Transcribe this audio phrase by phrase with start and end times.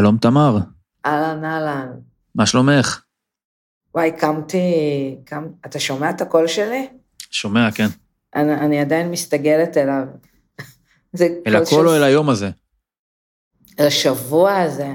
[0.00, 0.56] שלום, תמר.
[1.06, 1.88] אהלן, אהלן.
[2.34, 3.02] מה שלומך?
[3.94, 4.64] וואי, קמתי...
[5.24, 5.46] קם...
[5.66, 6.88] אתה שומע את הקול שלי?
[7.30, 7.86] שומע, כן.
[8.34, 10.02] אני, אני עדיין מסתגלת אליו.
[11.18, 12.50] זה על קול הקול או על היום הזה?
[13.80, 14.94] על השבוע הזה.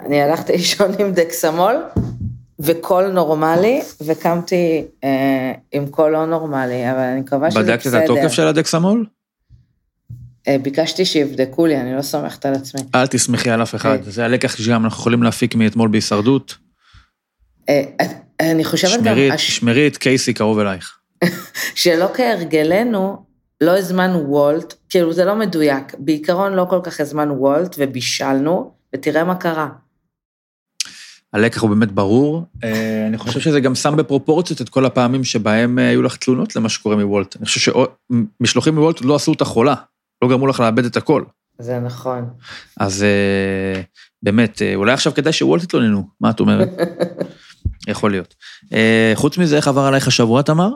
[0.00, 1.76] אני הלכתי לישון עם דקסמול
[2.58, 7.98] וקול נורמלי, וקמתי אה, עם קול לא נורמלי, אבל אני מקווה שזה בדקת בסדר.
[7.98, 9.06] את התוקף של הדקסמול?
[10.48, 12.80] אה, ביקשתי שיבדקו לי, אני לא סומכת על עצמי.
[12.94, 13.96] אל תסמכי על אף אחד.
[14.04, 14.10] כן.
[14.10, 16.56] זה הלקח שגם אנחנו יכולים להפיק מאתמול בהישרדות.
[17.68, 17.82] אה,
[18.40, 19.16] אני חושבת גם...
[19.36, 20.98] שמרי את- קייסי קרוב אלייך.
[21.74, 23.24] שלא כהרגלנו,
[23.60, 29.24] לא הזמנו וולט, כאילו זה לא מדויק, בעיקרון לא כל כך הזמנו וולט ובישלנו, ותראה
[29.24, 29.68] מה קרה.
[31.32, 32.42] הלקח הוא באמת ברור.
[32.64, 36.56] אה, אני חושב שזה גם שם בפרופורציות את כל הפעמים שבהם אה, היו לך תלונות
[36.56, 37.36] למה שקורה מוולט.
[37.36, 37.72] אני חושב
[38.40, 39.74] שמשלוחים מוולט לא עשו אותך חולה,
[40.24, 41.24] לא גרמו לך לאבד את הכל.
[41.58, 42.30] זה נכון.
[42.80, 43.80] אז אה,
[44.22, 46.68] באמת, אה, אולי עכשיו כדאי שוולט יתלוננו, מה את אומרת?
[47.88, 48.34] יכול להיות.
[48.72, 50.70] אה, חוץ מזה, איך עבר עלייך השבוע, תמר?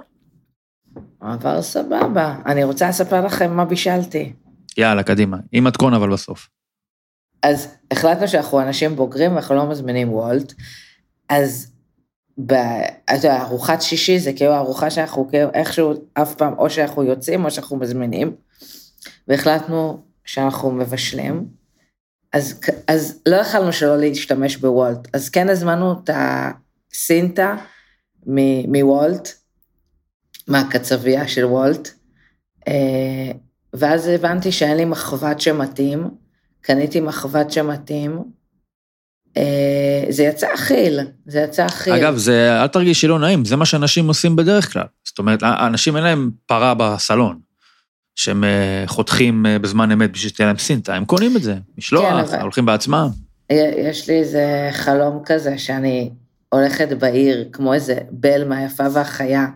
[1.20, 2.36] עבר סבבה.
[2.46, 4.32] אני רוצה לספר לכם מה בישלתי.
[4.76, 5.36] יאללה, קדימה.
[5.52, 6.48] עם מתכון אבל בסוף.
[7.42, 10.54] אז החלטנו שאנחנו אנשים בוגרים ואנחנו לא מזמינים וולט,
[11.28, 11.72] אז
[12.46, 12.52] ב...
[12.52, 17.44] אתה יודע, ארוחת שישי זה כאילו ארוחה שאנחנו כאילו איכשהו אף פעם, או שאנחנו יוצאים
[17.44, 18.32] או שאנחנו מזמינים,
[19.28, 21.46] והחלטנו שאנחנו מבשלים,
[22.32, 27.56] אז, אז לא יכלנו שלא להשתמש בוולט, אז כן הזמנו את הסינטה
[28.66, 29.28] מוולט,
[30.48, 31.88] מהקצבייה של וולט,
[32.68, 33.32] אה,
[33.72, 36.10] ואז הבנתי שאין לי מחבת שמתאים,
[36.60, 38.22] קניתי מחבת שמתאים,
[39.36, 41.92] אה, זה יצא אכיל, זה יצא אכיל.
[41.92, 44.86] אגב, זה, אל תרגישי לא נעים, זה מה שאנשים עושים בדרך כלל.
[45.04, 47.40] זאת אומרת, האנשים אין להם פרה בסלון,
[48.18, 52.04] שהם אה, חותכים אה, בזמן אמת בשביל שתהיה להם סינטה, הם קונים את זה, משלוח,
[52.04, 53.08] כן, אבל- הולכים בעצמם.
[53.76, 56.10] יש לי איזה חלום כזה שאני
[56.48, 59.46] הולכת בעיר כמו איזה בל מהיפה והחיה,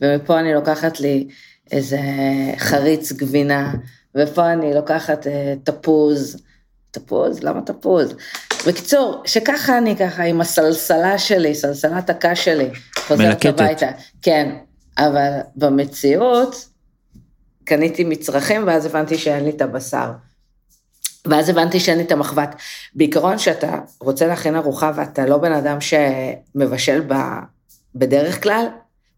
[0.00, 1.28] ומפה אני לוקחת לי
[1.72, 1.98] איזה
[2.58, 3.72] חריץ גבינה,
[4.14, 6.36] ופה אני לוקחת אה, תפוז.
[6.90, 7.42] תפוז?
[7.42, 8.14] למה תפוז?
[8.66, 12.68] בקיצור, שככה אני ככה עם הסלסלה שלי, סלסלת הקש שלי,
[12.98, 13.60] חוזרת מלקטת.
[13.60, 13.86] הביתה.
[14.22, 14.54] כן,
[14.98, 16.71] אבל במציאות
[17.64, 20.10] קניתי מצרכים ואז הבנתי שאין לי את הבשר.
[21.24, 22.54] ואז הבנתי שאין לי את המחבת.
[22.94, 27.14] בעיקרון, שאתה רוצה להכין ארוחה ואתה לא בן אדם שמבשל ב,
[27.94, 28.66] בדרך כלל,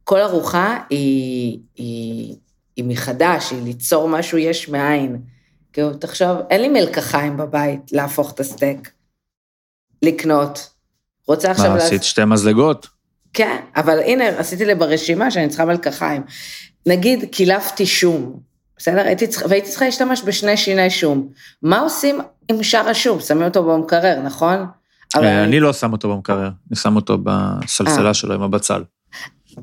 [0.04, 2.36] כל ארוחה היא, היא,
[2.76, 5.22] היא מחדש, היא ליצור משהו יש מאין.
[5.72, 8.90] כאילו, תחשוב, אין לי מלקחיים בבית להפוך את הסטייק,
[10.02, 10.70] לקנות.
[11.28, 11.70] רוצה עכשיו...
[11.70, 12.88] מה, עשית שתי מזלגות?
[13.32, 16.22] כן, אבל הנה, עשיתי לי ברשימה שאני צריכה מלקחיים.
[16.86, 18.40] נגיד, קילפתי שום,
[18.76, 19.00] בסדר?
[19.00, 21.28] הייתי צריכה, והייתי צריכה להשתמש בשני שיני שום.
[21.62, 23.20] מה עושים עם שאר השום?
[23.20, 24.66] שמים אותו במקרר, נכון?
[25.14, 27.18] אבל אה, אני לא שם אותו במקרר, אני שם אותו אה.
[27.62, 28.82] בסלסלה שלו עם הבצל.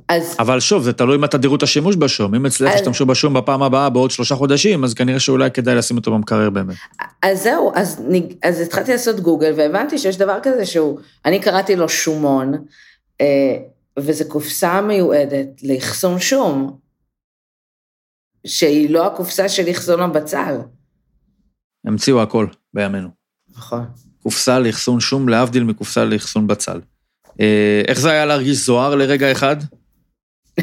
[0.07, 2.35] אז אבל שוב, זה תלוי מתי תדירות השימוש בשום.
[2.35, 6.11] אם אצלך ישתמשו בשום בפעם הבאה בעוד שלושה חודשים, אז כנראה שאולי כדאי לשים אותו
[6.11, 6.75] במקרר באמת.
[7.21, 8.01] אז זהו, אז,
[8.43, 12.53] אז התחלתי לעשות גוגל והבנתי שיש דבר כזה שהוא, אני קראתי לו שומון,
[13.21, 13.25] אה,
[13.99, 16.77] וזו קופסה מיועדת לאחסון שום,
[18.47, 20.57] שהיא לא הקופסה של אחסון הבצל.
[21.85, 23.09] המציאו הכל בימינו.
[23.57, 23.85] נכון.
[24.23, 26.81] קופסה לאחסון שום, להבדיל מקופסה לאחסון בצל.
[27.41, 29.55] אה, איך זה היה להרגיש זוהר לרגע אחד?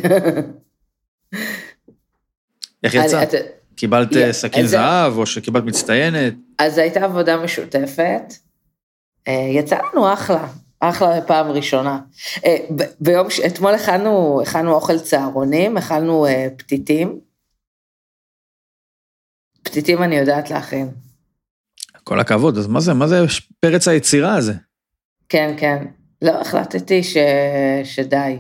[2.85, 3.25] איך יצא?
[3.77, 6.35] קיבלת סכין זהב, או שקיבלת מצטיינת?
[6.59, 8.23] אז הייתה עבודה משותפת,
[9.29, 10.49] אה, יצא לנו אחלה,
[10.81, 12.01] אחלה פעם ראשונה.
[12.45, 12.57] אה,
[13.01, 15.77] ביום, ש- אתמול הכנו, הכנו אוכל צהרונים,
[16.27, 17.28] אה, פתיתים.
[19.69, 20.89] פתיתים אני יודעת להכין.
[22.05, 23.25] כל הכבוד, אז מה זה, מה זה
[23.61, 24.55] פרץ היצירה הזה?
[25.29, 25.85] כן, כן.
[26.23, 27.17] לא, החלטתי ש...
[27.85, 28.39] שדי,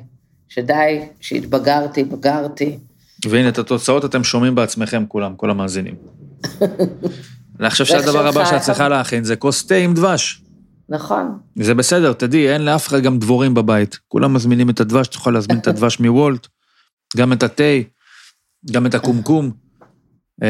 [0.48, 2.78] שדי, שהתבגרתי, בגרתי.
[3.24, 5.94] והנה, את התוצאות אתם שומעים בעצמכם כולם, כל המאזינים.
[7.60, 10.42] אני חושב שהדבר הבא שאת צריכה להכין זה כוס תה עם דבש.
[10.88, 11.38] נכון.
[11.56, 13.98] זה בסדר, תדעי, אין לאף אחד גם דבורים בבית.
[14.08, 16.46] כולם מזמינים את הדבש, תוכל להזמין את הדבש מוולט,
[17.16, 17.78] גם את התה,
[18.70, 19.50] גם את הקומקום.
[20.42, 20.48] אה,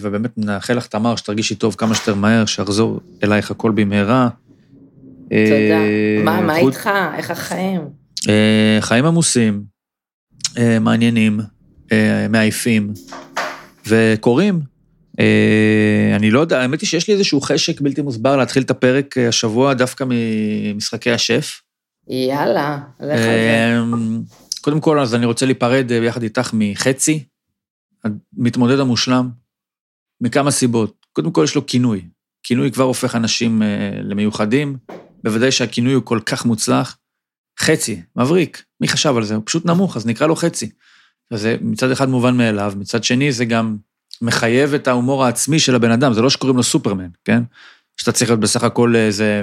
[0.00, 4.28] ובאמת נאחל לך, תמר, שתרגישי טוב כמה שיותר מהר, שיחזור אלייך הכל במהרה.
[5.28, 5.34] תודה.
[5.78, 6.90] אה, מה, מה חוץ- איתך?
[7.16, 7.80] איך החיים?
[8.28, 9.62] אה, חיים עמוסים,
[10.80, 11.40] מעניינים,
[12.30, 12.92] מעייפים,
[13.86, 14.60] וקורים.
[16.16, 19.74] אני לא יודע, האמת היא שיש לי איזשהו חשק בלתי מוסבר להתחיל את הפרק השבוע
[19.74, 21.60] דווקא ממשחקי השף.
[22.08, 23.20] יאללה, לך על זה.
[23.22, 23.82] אה,
[24.60, 27.24] קודם כל, אז אני רוצה להיפרד ביחד איתך מחצי,
[28.36, 29.28] המתמודד המושלם,
[30.20, 31.06] מכמה סיבות.
[31.12, 32.08] קודם כל, יש לו כינוי,
[32.42, 34.76] כינוי כבר הופך אנשים אה, למיוחדים,
[35.24, 36.98] בוודאי שהכינוי הוא כל כך מוצלח.
[37.60, 39.34] חצי, מבריק, מי חשב על זה?
[39.34, 40.70] הוא פשוט נמוך, אז נקרא לו חצי.
[41.32, 43.76] וזה מצד אחד מובן מאליו, מצד שני זה גם
[44.22, 47.42] מחייב את ההומור העצמי של הבן אדם, זה לא שקוראים לו סופרמן, כן?
[47.96, 49.42] שאתה צריך להיות בסך הכל איזה,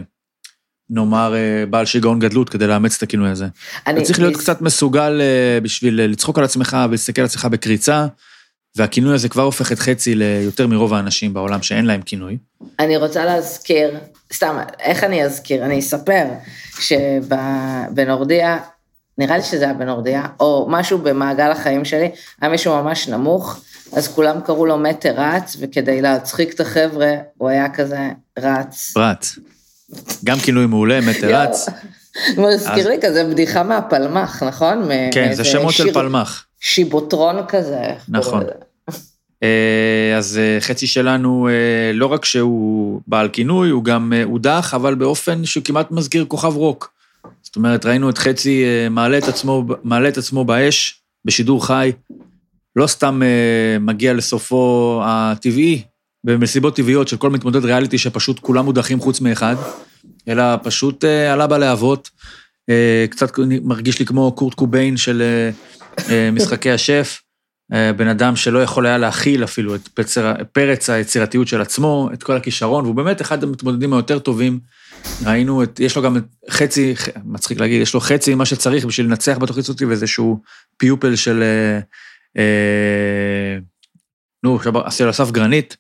[0.90, 3.48] נאמר, אה, בעל שיגעון גדלות כדי לאמץ את הכינוי הזה.
[3.88, 8.08] אני, אתה צריך להיות קצת מסוגל אה, בשביל לצחוק על עצמך ולהסתכל על עצמך בקריצה,
[8.76, 12.38] והכינוי הזה כבר הופך את חצי ליותר מרוב האנשים בעולם שאין להם כינוי.
[12.80, 13.98] אני רוצה להזכיר,
[14.34, 15.66] סתם, איך אני אזכיר?
[15.66, 16.26] אני אספר
[16.80, 18.58] שבנורדיה,
[19.18, 22.10] נראה לי שזה היה בנורדיה, או משהו במעגל החיים שלי,
[22.42, 23.62] היה מישהו ממש נמוך,
[23.94, 28.10] אז כולם קראו לו מטר רץ, וכדי להצחיק את החבר'ה, הוא היה כזה
[28.40, 28.94] רץ.
[28.98, 29.40] רץ.
[30.24, 31.70] גם כינוי מעולה, מטר רץ.
[32.38, 34.90] מזכיר לי כזה בדיחה מהפלמ"ח, נכון?
[35.12, 36.43] כן, זה שמות של פלמ"ח.
[36.64, 37.82] שיבוטרון כזה.
[38.10, 38.44] נכון.
[39.44, 44.96] אה, אז אה, חצי שלנו, אה, לא רק שהוא בעל כינוי, הוא גם הודח, אבל
[44.96, 46.94] באופן שהוא כמעט מזכיר כוכב רוק.
[47.42, 51.92] זאת אומרת, ראינו את חצי מעלה את עצמו, מעלה את עצמו באש, בשידור חי,
[52.76, 53.22] לא סתם
[53.80, 55.82] מגיע לסופו הטבעי,
[56.24, 59.56] במסיבות טבעיות של כל מתמודד ריאליטי שפשוט כולם מודחים חוץ מאחד,
[60.28, 62.10] אלא פשוט עלה בלהבות.
[62.70, 63.32] אה, קצת
[63.64, 65.50] מרגיש לי כמו קורט קוביין של אה,
[66.10, 67.20] אה, משחקי השף.
[67.98, 72.36] בן אדם שלא יכול היה להכיל אפילו את פצר, פרץ היצירתיות של עצמו, את כל
[72.36, 74.60] הכישרון, והוא באמת אחד המתמודדים היותר טובים.
[75.26, 76.18] ראינו את, יש לו גם
[76.50, 76.94] חצי,
[77.26, 80.42] מצחיק להגיד, יש לו חצי ממה שצריך בשביל לנצח בתוכנית הזאת, ואיזשהו
[80.78, 81.44] פיופל של,
[82.38, 83.58] אה,
[84.44, 85.78] נו, עכשיו אסף גרנית.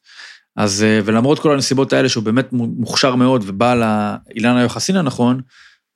[0.55, 5.41] אז, ולמרות כל הנסיבות האלה, שהוא באמת מוכשר מאוד ובעל האילן היוחסין הנכון,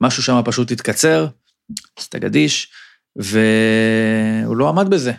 [0.00, 1.26] משהו שם פשוט התקצר,
[1.98, 2.72] עשתה גדיש,
[3.16, 5.12] והוא לא עמד בזה.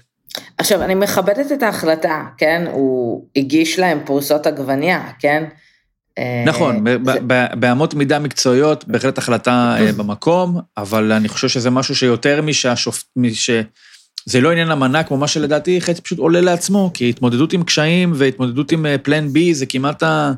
[0.57, 2.65] עכשיו, אני מכבדת את ההחלטה, כן?
[2.71, 5.43] הוא הגיש להם פרוסות עגבניה, כן?
[6.17, 6.83] אה, נכון,
[7.59, 13.49] באמות מידה מקצועיות, בהחלט החלטה אה, במקום, אבל אני חושב שזה משהו שיותר משהשופט, מש...
[14.25, 18.11] זה לא עניין אמנה כמו מה שלדעתי חצי פשוט עולה לעצמו, כי התמודדות עם קשיים
[18.15, 20.31] והתמודדות עם פלן בי זה כמעט ה-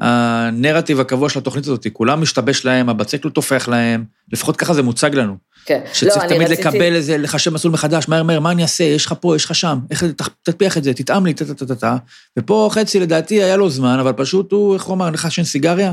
[0.00, 4.82] הנרטיב הקבוע של התוכנית הזאת, כולם משתבש להם, הבצק לא טופח להם, לפחות ככה זה
[4.82, 5.36] מוצג לנו.
[5.66, 5.80] כן.
[5.92, 9.06] שצריך לא, תמיד רציתי- לקבל איזה, לחשב מסלול מחדש, מהר מהר, מה אני אעשה, יש
[9.06, 10.04] לך פה, יש לך שם, איך
[10.42, 11.96] תטפיח את זה, תטעם לי, טה-טה-טה-טה.
[12.38, 15.92] ופה חצי לדעתי היה לו זמן, אבל פשוט הוא, איך הוא אמר, לך שאין סיגריה?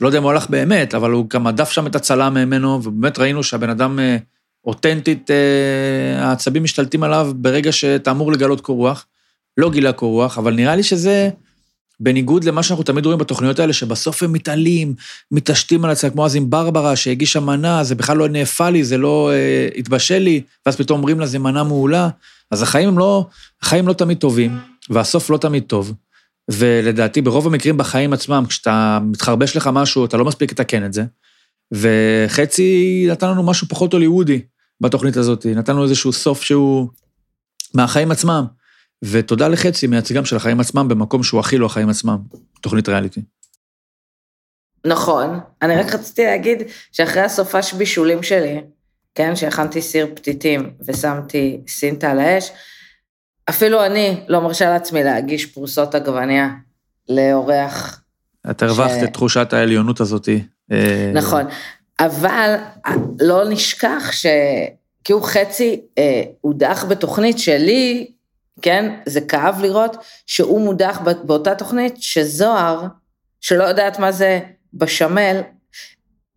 [0.00, 3.18] לא יודע אם הוא הלך באמת, אבל הוא גם הדף שם את הצלם ממנו, ובאמת
[3.18, 4.16] ראינו שהבן אדם אה,
[4.64, 9.06] אותנטית, אה, העצבים משתלטים עליו ברגע שאתה אמור לגלות קור רוח.
[9.56, 11.30] לא גילה קור רוח, אבל נראה לי שזה
[12.00, 14.94] בניגוד למה שאנחנו תמיד רואים בתוכניות האלה, שבסוף הם מתעלים,
[15.30, 18.98] מתעשתים על עצמם, כמו אז עם ברברה שהגישה מנה, זה בכלל לא נאפה לי, זה
[18.98, 22.08] לא אה, התבשל לי, ואז פתאום אומרים לה, זה מנה מעולה.
[22.50, 23.26] אז החיים הם לא,
[23.62, 24.58] החיים לא תמיד טובים,
[24.90, 25.92] והסוף לא תמיד טוב.
[26.50, 31.04] ולדעתי, ברוב המקרים בחיים עצמם, כשאתה מתחרבש לך משהו, אתה לא מספיק לתקן את זה.
[31.72, 34.40] וחצי נתן לנו משהו פחות הוליוודי
[34.80, 36.88] בתוכנית הזאת, נתן לנו איזשהו סוף שהוא
[37.74, 38.44] מהחיים עצמם.
[39.02, 42.18] ותודה לחצי מייצגם של החיים עצמם במקום שהוא הכי לא החיים עצמם,
[42.60, 43.22] תוכנית ריאליטי.
[44.86, 46.62] נכון, אני רק רציתי להגיד
[46.92, 48.60] שאחרי הסופש בישולים שלי,
[49.14, 52.50] כן, שהכנתי סיר פתיתים ושמתי סינטה על האש,
[53.48, 56.48] אפילו אני לא מרשה לעצמי להגיש פרוסות עגבניה
[57.08, 58.00] לאורח.
[58.50, 60.42] אתה הרווחת את תחושת העליונות הזאתי.
[60.72, 61.44] אה, נכון,
[62.00, 62.54] אבל
[63.20, 68.10] לא נשכח שכאילו חצי אה, הודח בתוכנית שלי,
[68.62, 69.96] כן, זה כאב לראות
[70.26, 72.86] שהוא מודח בא- באותה תוכנית שזוהר,
[73.40, 74.40] שלא יודעת מה זה
[74.74, 75.40] בשמל,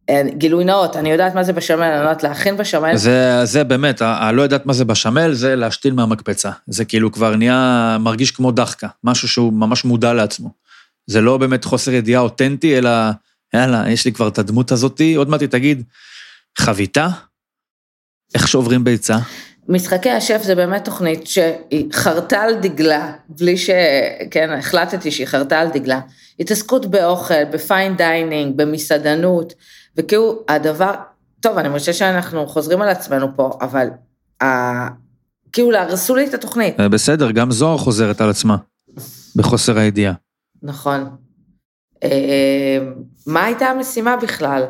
[0.09, 2.95] אה, גילוי נאות, אני יודעת מה זה בשמל, אני יודעת להכין בשמל.
[2.95, 6.51] זה, זה באמת, הלא יודעת מה זה בשמל, זה להשתין מהמקפצה.
[6.67, 10.49] זה כאילו כבר נהיה, מרגיש כמו דחקה, משהו שהוא ממש מודע לעצמו.
[11.07, 12.89] זה לא באמת חוסר ידיעה אותנטי, אלא,
[13.53, 15.83] יאללה, יש לי כבר את הדמות הזאתי, עוד מעט היא תגיד,
[16.57, 17.07] חביתה?
[18.35, 19.17] איך שוברים ביצה?
[19.67, 23.69] משחקי השף זה באמת תוכנית שהיא חרתה על דגלה, בלי ש...
[24.31, 25.99] כן, החלטתי שהיא חרתה על דגלה.
[26.39, 29.53] התעסקות באוכל, ב fine dining, במסעדנות,
[29.95, 30.93] וכאילו הדבר,
[31.39, 33.87] טוב, אני חושבת שאנחנו חוזרים על עצמנו פה, אבל
[34.43, 34.45] ה...
[35.51, 36.79] כאילו הרסו לי את התוכנית.
[36.79, 38.57] אה, בסדר, גם זוהר חוזרת על עצמה,
[39.35, 40.13] בחוסר הידיעה.
[40.63, 41.15] נכון.
[42.03, 42.77] אה,
[43.27, 44.63] מה הייתה המשימה בכלל?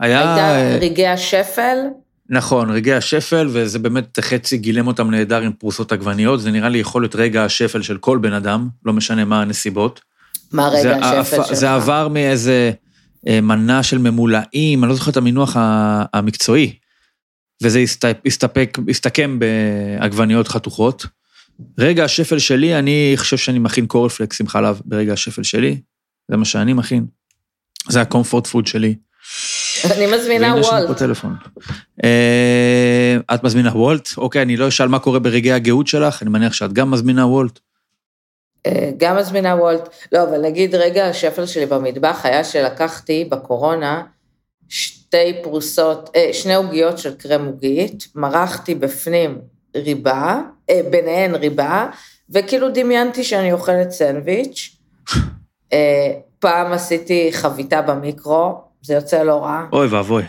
[0.00, 0.34] היה...
[0.34, 1.76] הייתה רגעי השפל?
[2.30, 6.78] נכון, רגעי השפל, וזה באמת חצי גילם אותם נהדר עם פרוסות עגבניות, זה נראה לי
[6.78, 10.00] יכול להיות רגע השפל של כל בן אדם, לא משנה מה הנסיבות.
[10.52, 11.52] מה רגע זה השפל שלך?
[11.52, 12.70] זה עבר מאיזה
[13.28, 15.56] אה, מנה של ממולאים, אני לא זוכר את המינוח
[16.14, 16.72] המקצועי,
[17.62, 21.06] וזה הסת- הסתפק, הסתכם בעגבניות חתוכות.
[21.78, 25.80] רגע השפל שלי, אני חושב שאני מכין קורנפלקס עם חלב ברגע השפל שלי,
[26.30, 27.06] זה מה שאני מכין.
[27.88, 28.94] זה הקומפורט פוד שלי.
[29.84, 30.98] אני מזמינה והנה יש לנו פה וולט.
[30.98, 31.36] טלפון.
[32.04, 34.08] אה, את מזמינה וולט?
[34.16, 37.58] אוקיי, אני לא אשאל מה קורה ברגעי הגאות שלך, אני מניח שאת גם מזמינה וולט.
[38.66, 39.88] אה, גם מזמינה וולט.
[40.12, 44.02] לא, אבל נגיד רגע השפל שלי במטבח היה שלקחתי בקורונה
[44.68, 49.38] שתי פרוסות, אה, שני עוגיות של קרם עוגית, מרחתי בפנים
[49.76, 50.40] ריבה,
[50.90, 51.86] ביניהן ריבה,
[52.30, 54.76] וכאילו דמיינתי שאני אוכלת סנדוויץ'.
[56.38, 59.66] פעם עשיתי חביתה במיקרו, זה יוצא לא רע.
[59.72, 60.22] אוי ואבוי.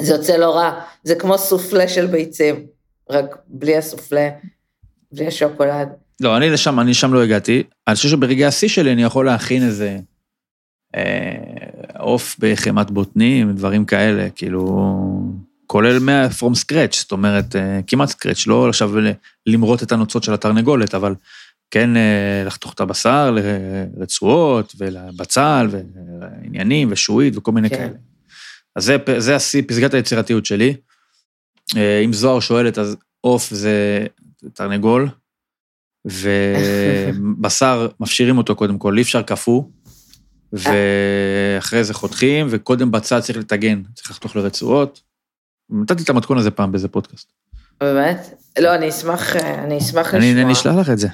[0.00, 2.66] זה יוצא לא רע, זה כמו סופלה של ביצים,
[3.10, 4.28] רק בלי הסופלה,
[5.12, 5.88] בלי השוקולד.
[6.20, 7.62] לא, אני לשם, אני שם לא הגעתי.
[7.88, 9.98] אני חושב שברגעי השיא שלי אני יכול להכין איזה
[10.96, 11.34] אה,
[11.98, 14.88] עוף בחמת בוטנים, דברים כאלה, כאילו,
[15.66, 18.90] כולל מה- from scratch, זאת אומרת, אה, כמעט scratch, לא עכשיו
[19.46, 21.14] למרוט את הנוצות של התרנגולת, אבל
[21.70, 27.76] כן אה, לחתוך את הבשר לרצועות ולבצל ועניינים ושעועית וכל מיני כן.
[27.76, 27.98] כאלה.
[28.76, 30.74] אז זה, זה השיא, פסגת היצירתיות שלי.
[31.76, 34.06] אה, אם זוהר שואלת, אז עוף זה
[34.52, 35.08] תרנגול,
[36.04, 39.62] ובשר, מפשירים אותו קודם כל, אי אפשר קפוא,
[40.52, 45.00] ואחרי זה חותכים, וקודם בצד צריך לטגן, צריך לחתוך לרצועות.
[45.70, 47.32] נתתי את המתכון הזה פעם באיזה פודקאסט.
[47.80, 48.42] באמת?
[48.58, 50.42] לא, אני אשמח, אה, אני אשמח אני לשמוע.
[50.42, 51.08] אני אשלח לך את זה.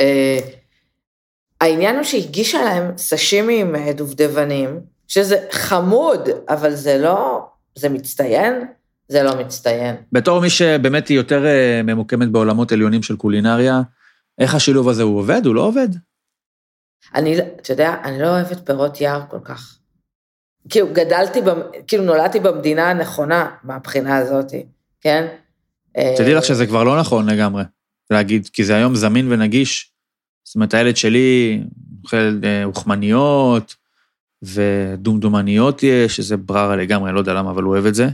[0.00, 0.38] אה,
[1.60, 8.64] העניין הוא שהגישה להם סשימי עם אה, דובדבנים, שזה חמוד, אבל זה לא, זה מצטיין?
[9.08, 9.96] זה לא מצטיין.
[10.12, 13.80] בתור מי שבאמת היא יותר אה, ממוקמת בעולמות עליונים של קולינריה,
[14.38, 15.46] איך השילוב הזה הוא עובד?
[15.46, 15.88] הוא לא עובד?
[17.14, 19.78] אני, אתה יודע, אני לא אוהבת פירות יער כל כך.
[20.68, 21.40] כאילו, גדלתי,
[21.86, 24.52] כאילו, נולדתי במדינה הנכונה מהבחינה הזאת,
[25.00, 25.26] כן?
[26.16, 27.62] תדעי לך שזה כבר לא נכון לגמרי,
[28.10, 29.92] להגיד, כי זה היום זמין ונגיש.
[30.44, 31.60] זאת אומרת, הילד שלי
[32.04, 33.76] אוכל אה, אוכמניות
[34.42, 38.08] ודומדומניות יש, שזה בררה לגמרי, לא יודע למה, אבל הוא אוהב את זה.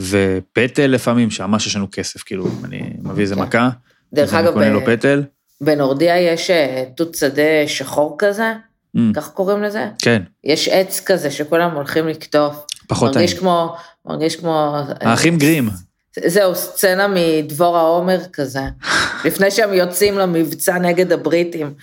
[0.00, 3.40] ופטל לפעמים, שממש יש לנו כסף, כאילו, אני מביא איזה כן.
[3.40, 3.70] מכה,
[4.12, 5.22] דרך אגב, קונה לו ב- פטל.
[5.60, 8.52] בנורדיה יש אה, תות שדה שחור כזה,
[8.96, 9.86] Mm, כך קוראים לזה?
[10.02, 12.66] כן, יש עץ כזה שכולם הולכים לקטוף.
[12.88, 13.24] פחות טעים.
[13.24, 14.76] מרגיש כמו, מרגיש כמו...
[15.00, 15.68] האחים גרים.
[16.26, 18.60] זהו, סצנה מדבור העומר כזה.
[19.26, 21.74] לפני שהם יוצאים למבצע נגד הבריטים.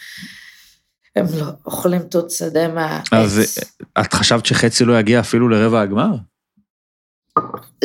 [1.15, 3.05] הם לא אוכלים תות שדה מהעץ.
[3.13, 3.59] אז
[4.01, 6.09] את חשבת שחצי לא יגיע אפילו לרבע הגמר?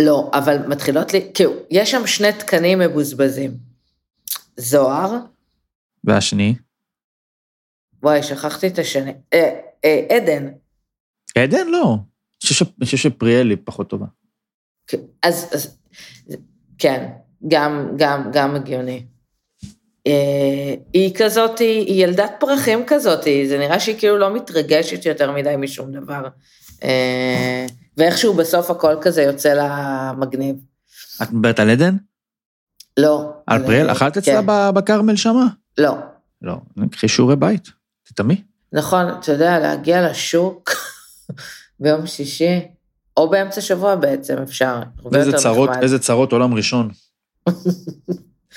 [0.01, 3.57] לא, אבל מתחילות לי, כאילו, יש שם שני תקנים מבוזבזים.
[4.57, 5.11] זוהר,
[6.05, 6.55] והשני?
[8.03, 9.13] וואי, שכחתי את השני.
[9.33, 10.49] אה, אה, עדן.
[11.39, 11.67] עדן?
[11.69, 11.93] לא.
[11.95, 12.01] אני
[12.43, 14.07] חושב ש- אני חושב שפריאלי פחות טובה.
[15.23, 15.79] אז, אז
[16.79, 17.09] כן,
[17.49, 19.07] גם, גם, גם הגיוני.
[20.07, 25.55] אה, היא כזאת, היא ילדת פרחים כזאת, זה נראה שהיא כאילו לא מתרגשת יותר מדי
[25.59, 26.29] משום דבר.
[26.85, 30.57] אה, ואיכשהו בסוף הכל כזה יוצא לה מגניב.
[31.23, 31.97] את מדברת על עדן?
[32.97, 33.33] לא.
[33.47, 33.91] על פריאל?
[33.91, 34.75] אכלת אצלה כן.
[34.75, 35.47] בכרמל שמה?
[35.79, 35.97] לא.
[36.43, 36.57] לא.
[36.91, 37.69] קחי שיעורי בית,
[38.03, 38.43] תטעמי.
[38.73, 40.71] נכון, אתה יודע, להגיע לשוק
[41.81, 42.61] ביום שישי,
[43.17, 44.81] או באמצע שבוע בעצם אפשר.
[45.15, 45.83] איזה צרות, נחמד.
[45.83, 46.91] איזה צרות עולם ראשון.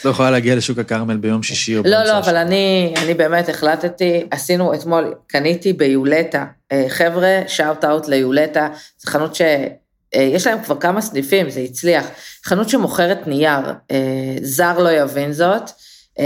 [0.06, 2.32] לא יכולה להגיע לשוק הכרמל ביום שישי או לא, באמצע לא, השבוע.
[2.32, 6.46] אבל אני, אני באמת החלטתי, עשינו אתמול, קניתי ביולטה.
[6.72, 8.68] אה, חבר'ה, shout out ליולטה,
[9.00, 12.06] זו חנות שיש להם כבר כמה סניפים, זה הצליח.
[12.46, 15.74] חנות שמוכרת נייר, אה, זר לא יבין זאת, אה,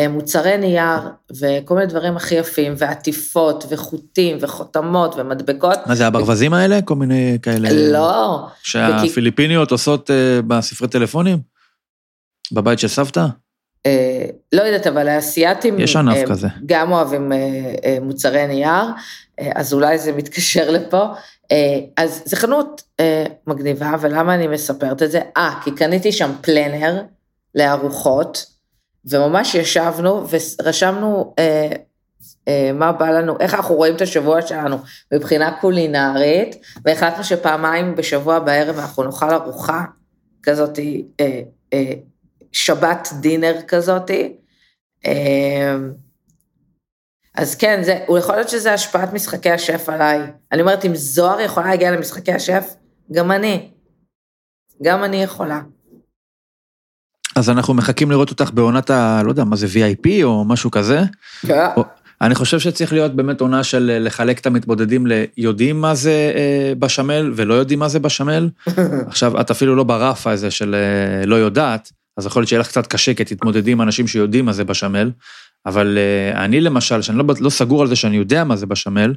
[0.10, 1.00] מוצרי נייר
[1.40, 5.78] וכל מיני דברים הכי יפים, ועטיפות, וחוטים, וחותמות, ומדבקות.
[5.86, 6.82] מה זה, הברווזים האלה?
[6.82, 7.70] כל מיני כאלה...
[7.72, 11.38] לא, שהפיליפיניות עושות אה, בספרי טלפונים?
[12.52, 13.26] בבית של סבתא?
[13.86, 15.80] אה, לא יודעת, אבל האסייתים...
[15.80, 16.48] יש ענף אה, כזה.
[16.66, 17.38] גם אוהבים אה,
[17.86, 18.86] אה, מוצרי נייר,
[19.40, 21.06] אה, אז אולי זה מתקשר לפה.
[21.52, 25.22] אה, אז זו חנות אה, מגניבה, ולמה אני מספרת את זה?
[25.38, 27.02] אה, כי קניתי שם פלנר
[27.56, 28.46] לארוחות,
[29.10, 31.70] וממש ישבנו ורשמנו אה,
[32.48, 34.78] אה, מה בא לנו, איך אנחנו רואים את השבוע שלנו
[35.14, 39.84] מבחינה קולינרית, והחלטנו שפעמיים בשבוע בערב אנחנו נאכל ארוחה
[40.44, 40.80] כזאת,
[41.20, 41.42] אה,
[41.74, 41.94] אה,
[42.52, 44.36] שבת דינר כזאתי.
[45.06, 45.76] אה,
[47.36, 50.20] אז כן, זה, יכול להיות שזה השפעת משחקי השף עליי.
[50.52, 52.74] אני אומרת, אם זוהר יכולה להגיע למשחקי השף,
[53.12, 53.72] גם אני.
[54.82, 55.60] גם אני יכולה.
[57.36, 59.22] אז אנחנו מחכים לראות אותך בעונת ה...
[59.26, 61.04] לא יודע, מה זה VIP או משהו כזה.
[61.78, 61.84] או-
[62.22, 66.74] אני חושב שצריך להיות באמת עונה של אה, לחלק את המתמודדים ליודעים מה זה אה,
[66.80, 68.50] בשמל ולא יודעים מה זה בשמל.
[69.08, 72.68] עכשיו, את אפילו לא ברף הזה של אה, לא יודעת, אז יכול להיות שיהיה לך
[72.68, 75.12] קצת קשה, כי תתמודדי עם אנשים שיודעים מה זה בשמל,
[75.66, 79.14] אבל אה, אני למשל, שאני לא, לא סגור על זה שאני יודע מה זה בשמל,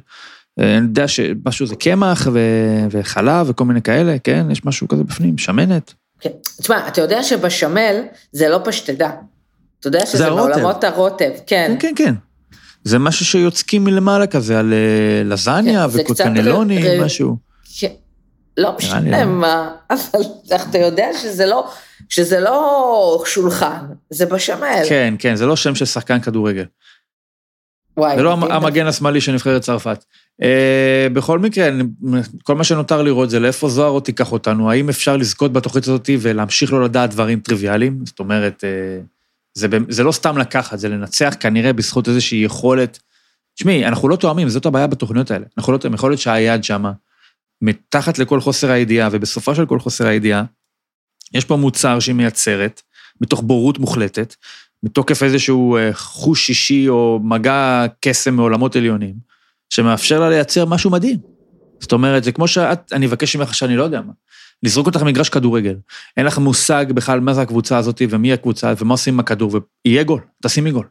[0.59, 4.47] אה, אני יודע שמשהו זה קמח ו- וחלב וכל מיני כאלה, כן?
[4.51, 5.93] יש משהו כזה בפנים, שמנת.
[6.23, 6.29] כן.
[6.61, 8.01] תשמע, אתה יודע שבשמל
[8.31, 9.11] זה לא פשטדה.
[9.79, 10.29] אתה יודע שזה.
[10.29, 11.75] מעולמות הרוטב, כן.
[11.79, 12.13] כן, כן, כן.
[12.83, 17.37] זה משהו שיוצקים מלמעלה כזה, על אה, לזניה כן, וקוצנלוני, ר- ר- משהו.
[17.79, 17.87] כן.
[18.57, 19.31] לא משנה לא.
[19.31, 20.21] מה, אבל
[20.55, 21.71] אתה יודע שזה לא,
[22.09, 24.81] שזה לא שולחן, זה בשמל.
[24.89, 26.65] כן, כן, זה לא שם של שחקן כדורגל.
[27.97, 30.03] וואי, זה לא המגן השמאלי של נבחרת צרפת.
[30.41, 31.69] אה, בכל מקרה,
[32.43, 36.09] כל מה שנותר לראות זה לאיפה זוהר עוד תיקח אותנו, האם אפשר לזכות בתוכנית הזאת
[36.19, 38.05] ולהמשיך לא לדעת דברים טריוויאליים?
[38.05, 38.99] זאת אומרת, אה,
[39.53, 42.99] זה, זה לא סתם לקחת, זה לנצח כנראה בזכות איזושהי יכולת.
[43.55, 45.45] תשמעי, אנחנו לא תואמים, זאת הבעיה בתוכניות האלה.
[45.57, 46.91] אנחנו לא תואמים, יכול להיות שהיד שמה,
[47.61, 50.43] מתחת לכל חוסר הידיעה, ובסופה של כל חוסר הידיעה,
[51.33, 52.81] יש פה מוצר שהיא מייצרת,
[53.21, 54.35] מתוך בורות מוחלטת,
[54.83, 59.32] מתוקף איזשהו אה, חוש אישי או מגע קסם מעולמות עליונים,
[59.69, 61.17] שמאפשר לה לייצר משהו מדהים.
[61.79, 64.11] זאת אומרת, זה כמו שאת, אני אבקש ממך שאני לא יודע מה,
[64.63, 65.75] לזרוק אותך למגרש כדורגל.
[66.17, 69.51] אין לך מושג בכלל מה זה הקבוצה הזאת ומי הקבוצה ומה עושים עם הכדור,
[69.85, 70.87] ויהיה גול, תשימי גול.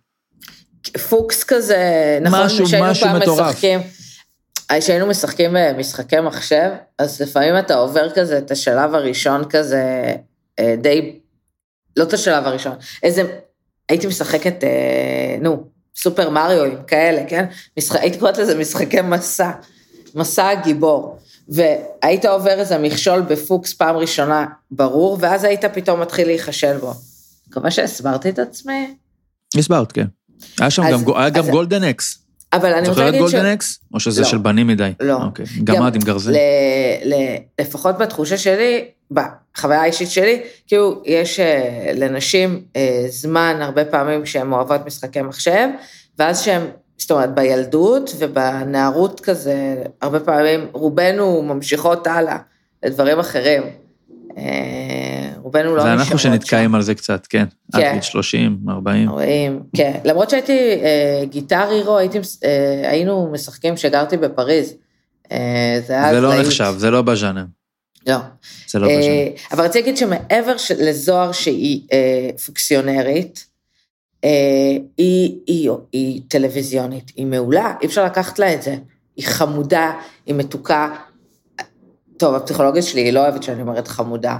[1.08, 3.48] פוקס כזה, נכון, משהו- משהו מטורף.
[3.48, 3.80] משחקים,
[4.80, 10.14] כשהיינו משחקים במשחקי מחשב, אז לפעמים אתה עובר כזה את השלב הראשון כזה,
[10.58, 11.18] אה, די,
[11.96, 13.22] לא את השלב הראשון, איזה,
[13.88, 17.44] הייתי משחקת, אה, נו, סופר מריו עם כאלה, כן?
[17.78, 19.50] משחק, הייתי קוראת לזה משחקי מסע,
[20.14, 21.18] מסע הגיבור.
[21.48, 26.94] והיית עובר איזה מכשול בפוקס פעם ראשונה, ברור, ואז היית פתאום מתחיל להיכשל בו.
[27.48, 28.94] מקווה שהסברתי את עצמי.
[29.58, 30.06] הסברת, כן.
[30.60, 32.18] היה שם אז- גם, גם Golden Axe.
[32.52, 33.32] אבל אני רוצה זוכרת להגיד ש...
[33.32, 33.80] Golden Axe?
[33.94, 34.26] או שזה לא.
[34.26, 34.92] של בנים מדי?
[35.00, 35.22] לא.
[35.22, 36.32] אוקיי, גמד עם גרזן.
[36.32, 36.36] ל,
[37.04, 37.14] ל,
[37.60, 44.52] לפחות בתחושה שלי, בחוויה האישית שלי, כאילו יש אה, לנשים אה, זמן הרבה פעמים שהן
[44.52, 45.68] אוהבות משחקי מחשב,
[46.18, 46.62] ואז שהן,
[46.98, 52.36] זאת אומרת, בילדות ובנערות כזה, הרבה פעמים רובנו ממשיכות הלאה
[52.82, 53.62] לדברים אחרים.
[54.38, 57.44] אה, רובנו לא זה נשארות אנחנו שנתקעים על זה קצת, כן.
[57.72, 57.92] עד כן.
[57.92, 59.10] גיל 30, 40.
[59.10, 60.00] רואים, כן.
[60.04, 64.74] למרות שהייתי אה, גיטר הירו, אה, היינו משחקים כשגרתי בפריז.
[65.86, 66.40] זה היה זה לא.
[66.40, 67.44] נחשב, זה לא בז'אנר.
[68.06, 68.16] לא.
[68.68, 69.28] זה לא בז'אנר.
[69.52, 71.80] אבל רציתי להגיד שמעבר לזוהר שהיא
[75.46, 78.76] היא, היא טלוויזיונית, היא מעולה, אי אפשר לקחת לה את זה.
[79.16, 79.92] היא חמודה,
[80.26, 80.94] היא מתוקה.
[82.22, 84.36] טוב, הפסיכולוגית שלי, היא לא אוהבת שאני אומרת חמודה.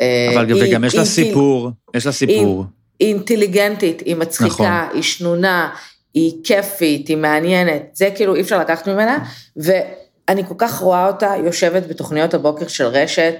[0.00, 2.64] אה, אבל היא- וגם יש לה סיפור, יש לה סיפור.
[3.00, 4.66] היא אינטליגנטית, היא מצחיקה, נכון.
[4.94, 5.70] היא שנונה,
[6.14, 9.18] היא כיפית, היא מעניינת, זה כאילו אי אפשר לקחת ממנה,
[9.56, 13.34] ואני כל כך רואה אותה יושבת בתוכניות הבוקר של רשת,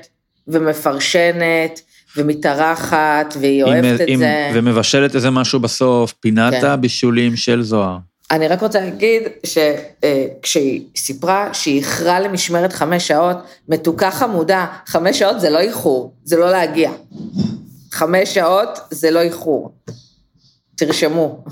[0.49, 1.81] ומפרשנת,
[2.17, 4.51] ומתארחת, והיא עם- אוהבת את עם- זה.
[4.55, 6.67] ומבשלת איזה משהו בסוף, פינת כן.
[6.67, 7.99] הבישולים של זוהר.
[8.33, 13.37] אני רק רוצה להגיד שכשהיא סיפרה שהיא איחרה למשמרת חמש שעות,
[13.69, 16.91] מתוקה חמודה, חמש שעות זה לא איחור, זה לא להגיע.
[17.93, 19.73] חמש שעות זה לא איחור.
[20.77, 21.45] תרשמו.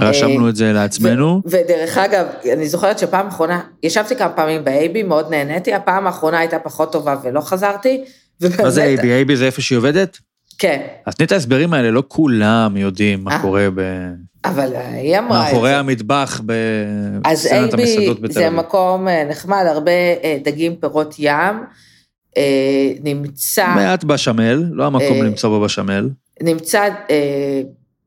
[0.00, 1.42] רשמנו את זה לעצמנו.
[1.46, 6.38] ו- ודרך אגב, אני זוכרת שפעם אחרונה, ישבתי כמה פעמים באייבי, מאוד נהניתי, הפעם האחרונה
[6.38, 8.04] הייתה פחות טובה ולא חזרתי.
[8.40, 9.12] ובאמת, מה זה אייבי?
[9.12, 10.18] אייבי זה איפה שהיא עובדת?
[10.60, 13.80] כן, אז תני את ההסברים האלה, לא כולם יודעים מה אה, קורה ב...
[14.44, 15.52] אבל היא אמרה את זה.
[15.52, 16.40] מאחורי המטבח
[17.24, 18.58] אז בסצנת המסעדות בתל זה אביב.
[18.58, 19.90] מקום אה, נחמד, הרבה
[20.24, 21.56] אה, דגים, פירות ים,
[23.02, 26.10] נמצא, מעט בשמל, לא המקום למצוא בו בשמל.
[26.42, 26.88] נמצא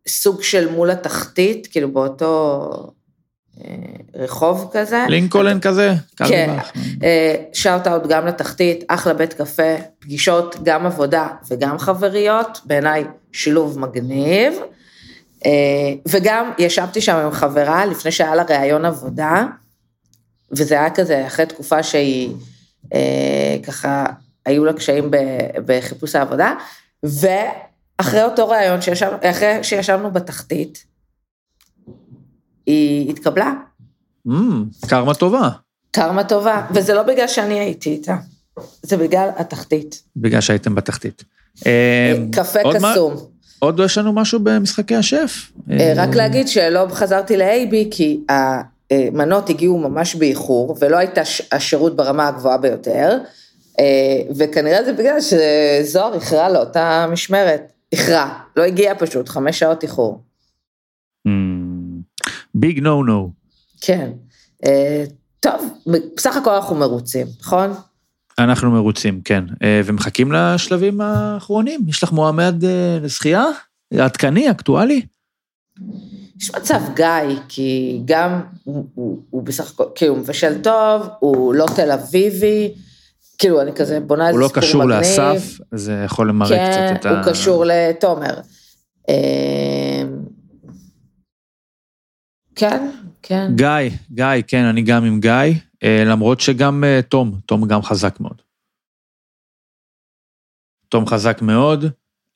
[0.07, 2.69] סוג של מול התחתית, כאילו באותו
[4.15, 5.05] רחוב כזה.
[5.07, 5.93] לינקולן כזה?
[6.15, 6.57] קל כן.
[7.53, 14.53] שאוט אאוט גם לתחתית, אחלה בית קפה, פגישות גם עבודה וגם חבריות, בעיניי שילוב מגניב.
[15.45, 19.45] אה, וגם ישבתי שם עם חברה לפני שהיה לה ראיון עבודה,
[20.51, 22.35] וזה היה כזה אחרי תקופה שהיא
[22.93, 24.05] אה, ככה,
[24.45, 25.11] היו לה קשיים
[25.65, 26.53] בחיפוש העבודה,
[27.03, 30.85] ואחרי אותו ראיון, שישב, אחרי שישבנו בתחתית,
[32.65, 33.53] היא התקבלה,
[34.27, 35.49] אמ, קרמה טובה,
[35.91, 38.15] קרמה טובה, וזה לא בגלל שאני הייתי איתה,
[38.83, 40.03] זה בגלל התחתית.
[40.17, 41.23] בגלל שהייתם בתחתית.
[41.65, 43.13] אה, קפה עוד מה- קסום.
[43.59, 45.51] עוד יש לנו משהו במשחקי השף?
[45.71, 51.21] אה, רק להגיד שלא חזרתי ל-AB, כי המנות הגיעו ממש באיחור, ולא הייתה
[51.51, 53.17] השירות ברמה הגבוהה ביותר,
[53.79, 53.85] אה,
[54.37, 57.61] וכנראה זה בגלל שזוהר איחרה לאותה משמרת.
[57.91, 60.21] איחרה, לא הגיעה פשוט, חמש שעות איחור.
[62.63, 63.31] ביג נו נו.
[63.81, 64.11] כן.
[64.65, 65.03] אה,
[65.39, 65.69] טוב,
[66.15, 67.73] בסך הכל אנחנו מרוצים, נכון?
[68.39, 69.43] אנחנו מרוצים, כן.
[69.63, 71.79] אה, ומחכים לשלבים האחרונים.
[71.87, 73.45] יש לך מועמד אה, לזכייה?
[73.93, 75.01] עדכני, אקטואלי?
[76.41, 81.53] יש מצב גיא, כי גם הוא, הוא, הוא בסך הכל, כאילו הוא מבשל טוב, הוא
[81.53, 82.73] לא תל אביבי,
[83.37, 84.99] כאילו אני כזה בונה איזה הוא לא סיפור קשור מגניב.
[84.99, 87.09] לאסף, זה יכול למרק כן, קצת את ה...
[87.09, 88.33] הוא קשור לתומר.
[92.69, 92.89] כן,
[93.23, 93.51] כן.
[93.55, 93.67] גיא,
[94.11, 95.31] גיא, כן, אני גם עם גיא,
[95.83, 98.41] אה, למרות שגם אה, תום, תום גם חזק מאוד.
[100.89, 101.85] תום חזק מאוד.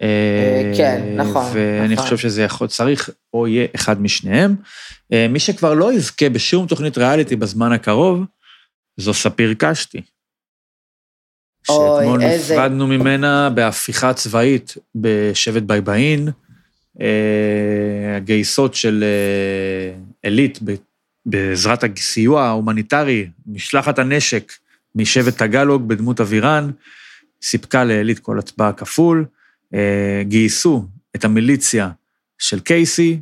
[0.02, 2.04] אה, כן, נכון, ואני נכון.
[2.06, 4.56] חושב שזה יכול, צריך או יהיה אחד משניהם.
[5.30, 8.24] מי שכבר לא יזכה בשום תוכנית ריאליטי בזמן הקרוב,
[8.98, 10.02] זו ספיר קשתי.
[11.68, 16.28] שאתמול איזה- נפרדנו ממנה בהפיכה צבאית בשבט בייבאין,
[18.16, 19.04] הגייסות של
[20.24, 20.60] עילית
[21.26, 24.52] בעזרת הסיוע ההומניטרי, משלחת הנשק
[24.96, 26.72] משבט תגלוג בדמות אבירן,
[27.42, 29.26] סיפקה לעילית כל הצבעה כפול,
[29.74, 31.90] אה, גייסו את המיליציה
[32.38, 33.20] של קייסי,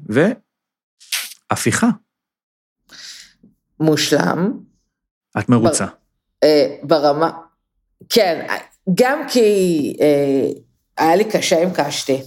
[1.52, 1.90] והפיכה.
[3.80, 4.52] מושלם.
[5.40, 5.86] את מרוצה.
[6.44, 7.32] אה, ברמה,
[8.10, 8.48] כן,
[8.94, 10.50] גם כי אה,
[10.98, 12.22] היה לי קשה עם קשתי.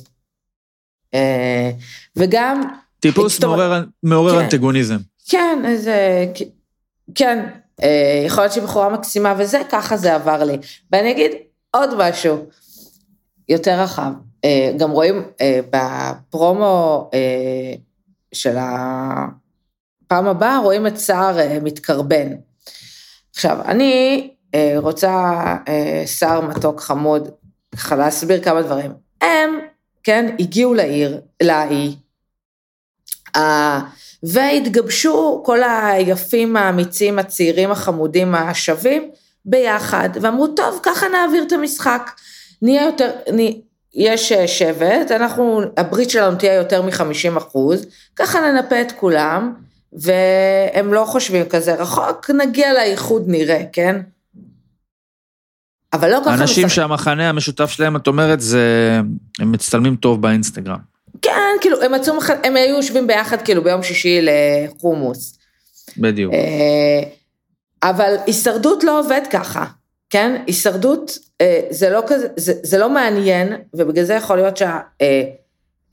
[1.14, 1.70] אה,
[2.16, 2.62] וגם,
[3.00, 4.44] טיפוס מעורר, מעורר כן.
[4.44, 4.96] אנטגוניזם.
[5.28, 6.26] כן, איזה,
[7.14, 7.46] כן,
[7.82, 10.58] אה, יכול להיות שהיא בחורה מקסימה וזה, ככה זה עבר לי.
[10.92, 11.32] ואני אגיד
[11.70, 12.46] עוד משהו
[13.48, 14.12] יותר רחב.
[14.44, 17.10] אה, גם רואים אה, בפרומו
[18.32, 22.28] של הפעם הבאה, רואים את סער מתקרבן.
[23.30, 24.30] עכשיו, אני
[24.76, 25.34] רוצה
[26.06, 27.28] שר מתוק חמוד,
[27.76, 28.92] ככה להסביר כמה דברים.
[29.20, 29.58] הם,
[30.02, 31.96] כן, הגיעו לעיר, לאי,
[34.22, 39.10] והתגבשו כל היפים, האמיצים, הצעירים, החמודים, השווים,
[39.44, 42.10] ביחד, ואמרו, טוב, ככה נעביר את המשחק.
[42.62, 43.38] נהיה יותר, נ...
[43.94, 49.54] יש אה, שבט, אנחנו, הברית שלנו תהיה יותר מ-50 אחוז, ככה ננפה את כולם,
[49.92, 53.96] והם לא חושבים כזה רחוק, נגיע לאיחוד נראה, כן?
[55.92, 59.00] אבל לא ככה אנשים משחק- שהמחנה המשותף שלהם, את אומרת, זה...
[59.38, 60.78] הם מצטלמים טוב באינסטגרם.
[61.22, 65.38] כן, כאילו, הם מצאו, הם היו יושבים ביחד כאילו ביום שישי לחומוס.
[65.96, 66.34] בדיוק.
[66.34, 67.02] אה,
[67.82, 69.64] אבל הישרדות לא עובד ככה,
[70.10, 70.42] כן?
[70.46, 74.58] הישרדות אה, זה לא כזה, זה, זה לא מעניין, ובגלל זה יכול להיות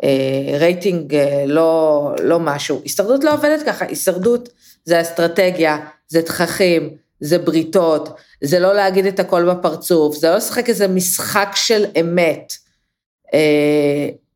[0.03, 1.15] שהרייטינג
[1.47, 2.81] לא, לא משהו.
[2.83, 4.49] הישרדות לא עובדת ככה, הישרדות
[4.85, 8.09] זה אסטרטגיה, זה תככים, זה בריתות,
[8.43, 12.53] זה לא להגיד את הכל בפרצוף, זה לא לשחק איזה משחק של אמת.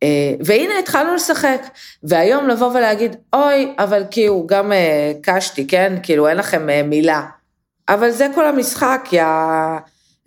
[0.04, 1.62] אה, אה, והנה התחלנו לשחק,
[2.04, 5.94] והיום לבוא ולהגיד, אוי, אבל כאילו, גם אה, קשתי, כן?
[6.04, 7.22] כאילו, אין לכם אה, מילה.
[7.90, 9.24] אבל זה כל המשחק, יא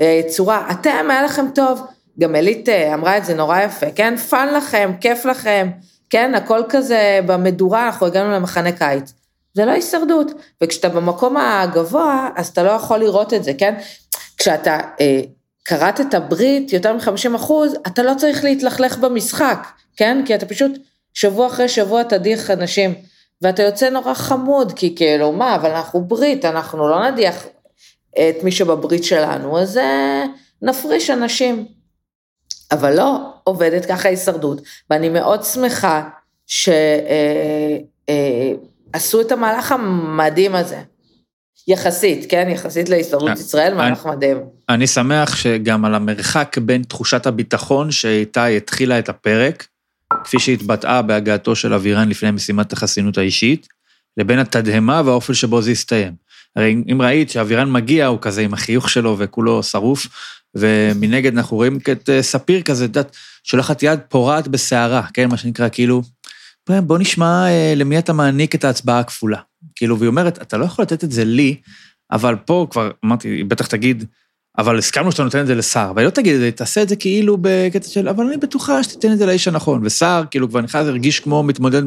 [0.00, 0.68] אה, צורה.
[0.70, 1.82] אתם, היה לכם טוב.
[2.18, 4.16] גם אלית אה, אמרה את זה נורא יפה, כן?
[4.16, 5.70] fun לכם, כיף לכם,
[6.11, 6.35] כן?
[6.35, 9.12] הכל כזה במדורה, אנחנו הגענו למחנה קיץ.
[9.54, 10.30] זה לא הישרדות.
[10.62, 13.74] וכשאתה במקום הגבוה, אז אתה לא יכול לראות את זה, כן?
[14.38, 14.78] כשאתה
[15.70, 20.22] אה, קראת את הברית יותר מ-50 אחוז, אתה לא צריך להתלכלך במשחק, כן?
[20.27, 20.72] כי אתה פשוט
[21.14, 22.94] שבוע אחרי שבוע תדיח אנשים,
[23.42, 27.46] ואתה יוצא נורא חמוד, כי כאילו, מה, אבל אנחנו ברית, אנחנו לא נדיח
[28.12, 30.25] את מי שבברית שלנו, אז אה,
[30.62, 31.66] נפריש אנשים.
[32.72, 36.09] אבל לא עובדת ככה הישרדות, ואני מאוד שמחה
[36.46, 36.79] שעשו
[39.18, 40.79] אה, את המהלך המדהים הזה.
[41.68, 42.48] יחסית, כן?
[42.51, 44.37] יחסית להסתדרות אה, ישראל, מהלך מדהים.
[44.68, 49.66] אני שמח שגם על המרחק בין תחושת הביטחון שאיתה היא התחילה את הפרק,
[50.25, 53.68] כפי שהתבטאה בהגעתו של אבירן לפני משימת החסינות האישית,
[54.16, 56.12] לבין התדהמה והאופן שבו זה הסתיים.
[56.57, 60.07] הרי אם ראית שאבירן מגיע, הוא כזה עם החיוך שלו וכולו שרוף,
[60.55, 65.37] ומנגד אנחנו רואים את אה, ספיר כזה, את יודעת, שולחת יד פורעת בסערה, כן, מה
[65.37, 66.03] שנקרא, כאילו,
[66.68, 69.38] בוא נשמע אה, למי אתה מעניק את ההצבעה הכפולה.
[69.77, 71.57] כאילו, והיא אומרת, אתה לא יכול לתת את זה לי,
[72.12, 74.05] אבל פה כבר, אמרתי, היא בטח תגיד,
[74.59, 76.88] אבל הסכמנו שאתה נותן את זה לסער, אבל היא לא תגיד את זה, תעשה את
[76.88, 79.81] זה כאילו בקטע של, אבל אני בטוחה שתיתן את זה לאיש הנכון.
[79.85, 81.83] וסער, כאילו, כבר נכנס, הרגיש כמו מתמודד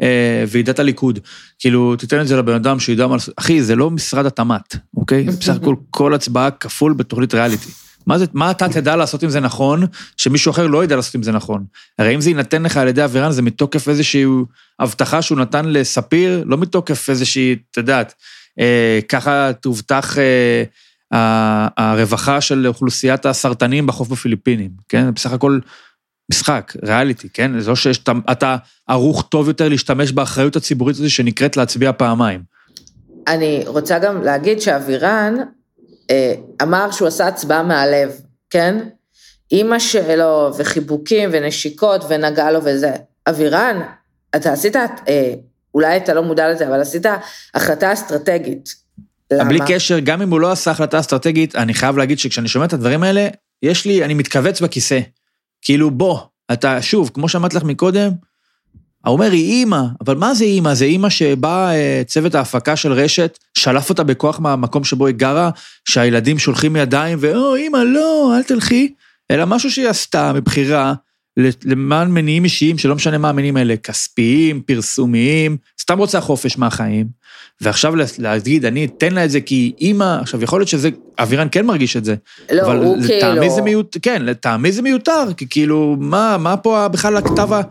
[0.00, 1.18] בוועידת הליכוד.
[1.58, 3.34] כאילו, תיתן את זה לבן אדם שידע מה לעשות.
[3.38, 5.24] אחי, זה לא משרד התמ"ת, אוקיי?
[5.24, 7.68] בסך הכל, כל הצבעה כפול בתוכנית ריאליטי.
[8.06, 9.86] מה, זה, מה אתה תדע לעשות עם זה נכון,
[10.16, 11.64] שמישהו אחר לא ידע לעשות עם זה נכון?
[11.98, 14.24] הרי אם זה יינתן לך על ידי אבירן, זה מתוקף איזושהי
[14.78, 18.14] הבטחה שהוא נתן לספיר, לא מתוקף איזושהי, את יודעת,
[18.60, 20.64] אה, ככה תובטח אה,
[21.76, 25.14] הרווחה של אוכלוסיית הסרטנים בחוף בפיליפינים, כן?
[25.14, 25.58] בסך הכל
[26.30, 27.60] משחק, ריאליטי, כן?
[27.60, 28.56] זה לא שיש, אתה
[28.88, 32.40] ערוך טוב יותר להשתמש באחריות הציבורית הזו שנקראת להצביע פעמיים.
[33.28, 35.34] אני רוצה גם להגיד שאבירן
[36.62, 38.20] אמר שהוא עשה הצבעה מהלב,
[38.50, 38.78] כן?
[39.52, 42.92] אימא שלו וחיבוקים ונשיקות ונגע לו וזה.
[43.28, 43.80] אבירן,
[44.36, 45.34] אתה עשית, אה,
[45.74, 47.06] אולי אתה לא מודע לזה, אבל עשית
[47.54, 48.74] החלטה אסטרטגית.
[49.32, 49.48] למה?
[49.48, 52.72] בלי קשר, גם אם הוא לא עשה החלטה אסטרטגית, אני חייב להגיד שכשאני שומע את
[52.72, 53.28] הדברים האלה,
[53.62, 55.00] יש לי, אני מתכווץ בכיסא.
[55.62, 56.18] כאילו, בוא,
[56.52, 58.12] אתה, שוב, כמו שאמרתי לך מקודם,
[59.10, 60.74] אומר, היא אימא, אבל מה זה אימא?
[60.74, 65.50] זה אימא שבא אה, צוות ההפקה של רשת, שלף אותה בכוח מהמקום שבו היא גרה,
[65.88, 68.92] שהילדים שולחים ידיים, ואו, אימא, לא, אל תלכי,
[69.30, 70.94] אלא משהו שהיא עשתה מבחירה,
[71.64, 77.06] למען מניעים אישיים, שלא משנה מה המניעים האלה, כספיים, פרסומיים, סתם רוצה חופש מהחיים.
[77.60, 81.66] ועכשיו להגיד, אני אתן לה את זה כי אימא, עכשיו יכול להיות שזה, אבירן כן
[81.66, 82.14] מרגיש את זה.
[82.52, 83.54] לא, אבל הוא לטעמי כאילו...
[83.54, 87.62] זה מיותר, כן, לטעמי זה מיותר, כי כאילו, מה, מה פה בכלל הכתב, ה-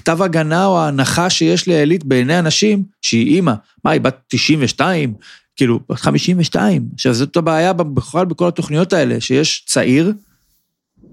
[0.00, 3.52] כתב הגנה או ההנחה שיש לעילית בעיני אנשים, שהיא אימא,
[3.84, 5.14] מה, היא בת 92?
[5.56, 6.88] כאילו, בת 52.
[6.94, 10.12] עכשיו, זאת הבעיה בכלל בכל התוכניות האלה, שיש צעיר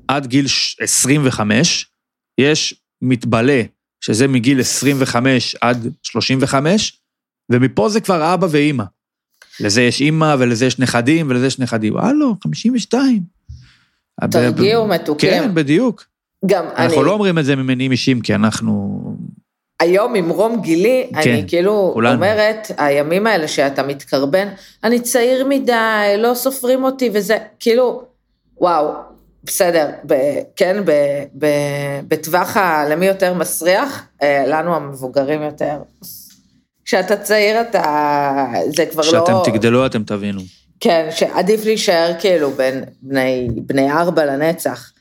[0.08, 1.86] עד גיל ש- 25,
[2.38, 3.62] יש מתבלה,
[4.02, 7.00] שזה מגיל 25 עד 35,
[7.50, 8.84] ומפה זה כבר אבא ואימא.
[9.60, 11.98] לזה יש אימא, ולזה יש נכדים, ולזה יש נכדים.
[11.98, 13.22] הלו, 52.
[14.32, 15.30] תרגיעו מתוקים.
[15.30, 16.06] כן, בדיוק.
[16.46, 19.02] גם אני, אנחנו לא אומרים את זה ממניעים אישיים, כי אנחנו...
[19.80, 22.16] היום ממרום גילי, כן, אני כאילו כולנו.
[22.16, 24.48] אומרת, הימים האלה שאתה מתקרבן,
[24.84, 28.04] אני צעיר מדי, לא סופרים אותי וזה, כאילו,
[28.58, 28.94] וואו,
[29.44, 30.14] בסדר, ב,
[30.56, 30.84] כן,
[32.08, 35.78] בטווח הלמי יותר מסריח, אה, לנו המבוגרים יותר.
[36.86, 38.46] כשאתה צעיר אתה,
[38.76, 39.08] זה כבר לא...
[39.08, 40.42] כשאתם תגדלו אתם תבינו.
[40.80, 44.92] כן, שעדיף להישאר כאילו בין בני, בני ארבע לנצח.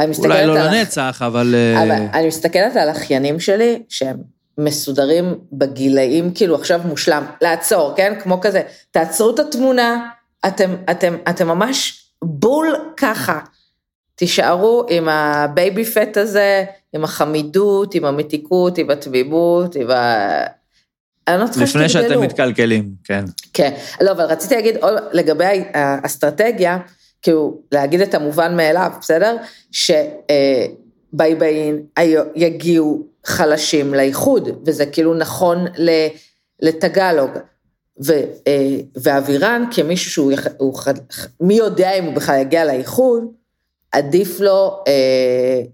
[0.00, 0.78] אני מסתכלת אולי לא על...
[0.78, 1.54] לנצח, אבל...
[1.54, 4.16] אה, אבל אני מסתכלת על אחיינים שלי, שהם
[4.58, 8.12] מסודרים בגילאים, כאילו עכשיו מושלם, לעצור, כן?
[8.22, 10.08] כמו כזה, תעצרו את התמונה,
[10.46, 13.38] אתם, אתם, אתם ממש בול ככה.
[14.14, 20.26] תישארו עם ה baby fat הזה, עם החמידות, עם המתיקות, עם התמימות, עם ה...
[21.28, 22.22] אני לא צריכה לפני שאתם שתגדלו.
[22.22, 23.24] מתקלקלים, כן.
[23.52, 24.74] כן, לא, אבל רציתי להגיד
[25.12, 26.78] לגבי האסטרטגיה,
[27.22, 29.36] כאילו, להגיד את המובן מאליו, בסדר?
[31.12, 31.82] שבייביין
[32.36, 36.06] יגיעו חלשים לאיחוד, וזה כאילו נכון ל-
[36.62, 37.30] לטגלוג.
[38.04, 38.12] ו,
[38.46, 40.74] אה, ואבירן, כמישהו שהוא, יח- הוא,
[41.40, 43.24] מי יודע אם הוא בכלל יגיע לאיחוד,
[43.92, 44.92] עדיף לו אה,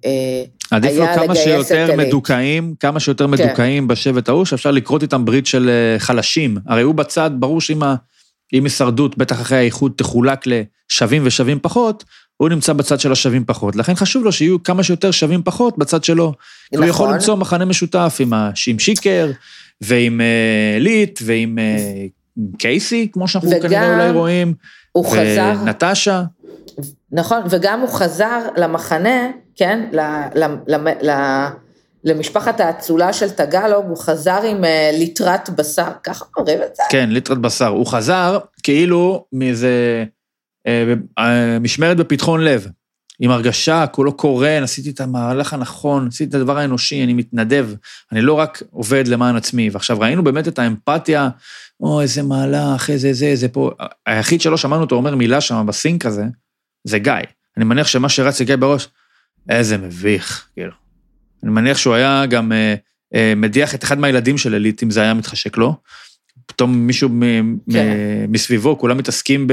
[0.05, 1.97] אה, עדיף לו כמה שיותר.
[1.97, 3.31] מדוכאים, כמה שיותר כן.
[3.31, 6.57] מדוכאים בשבט ההוא, שאפשר לכרות איתם ברית של אה, חלשים.
[6.67, 7.83] הרי הוא בצד, ברור שאם
[8.53, 12.05] אם הישרדות, בטח אחרי האיחוד, תחולק לשווים ושווים פחות,
[12.37, 13.77] הוא נמצא בצד של השווים פחות.
[13.77, 16.33] לכן חשוב לו שיהיו כמה שיותר שווים פחות בצד שלו.
[16.71, 17.15] כי הוא יכול נכון.
[17.15, 19.31] למצוא מחנה משותף עם, ה- עם שיקר,
[19.81, 22.07] ועם אה, ליט, ועם אה,
[22.59, 24.55] קייסי, כמו שאנחנו וגם כנראה אולי רואים,
[24.93, 26.23] הוא חזר, ונטשה.
[27.13, 30.01] נכון, וגם הוא חזר למחנה, כן, ל,
[30.35, 30.77] ל, ל,
[31.11, 31.11] ל,
[32.05, 36.83] למשפחת האצולה של טגלוג, הוא חזר עם אה, ליטרת בשר, ככה אומרים את זה?
[36.91, 37.69] כן, ליטרת בשר.
[37.69, 40.05] הוא חזר כאילו מאיזה
[40.67, 42.67] אה, אה, משמרת בפתחון לב,
[43.21, 47.69] עם הרגשה, כולו קורן, עשיתי את המהלך הנכון, עשיתי את הדבר האנושי, אני מתנדב,
[48.13, 49.71] אני לא רק עובד למען עצמי.
[49.71, 51.29] ועכשיו ראינו באמת את האמפתיה,
[51.81, 53.71] או, איזה מהלך, איזה זה, איזה פה.
[54.07, 56.25] היחיד שלא שמענו אותו אומר מילה שם בסינק הזה,
[56.85, 57.13] זה גיא.
[57.57, 58.89] אני מניח שמה שרץ לגיא בראש,
[59.49, 60.86] איזה מביך, כאילו.
[61.47, 62.75] אני מניח שהוא היה גם אה,
[63.15, 65.75] אה, מדיח את אחד מהילדים של עילית, אם זה היה מתחשק לו.
[66.47, 67.87] פתאום מישהו מ- כן.
[68.29, 69.53] מ- מסביבו, כולם מתעסקים ב...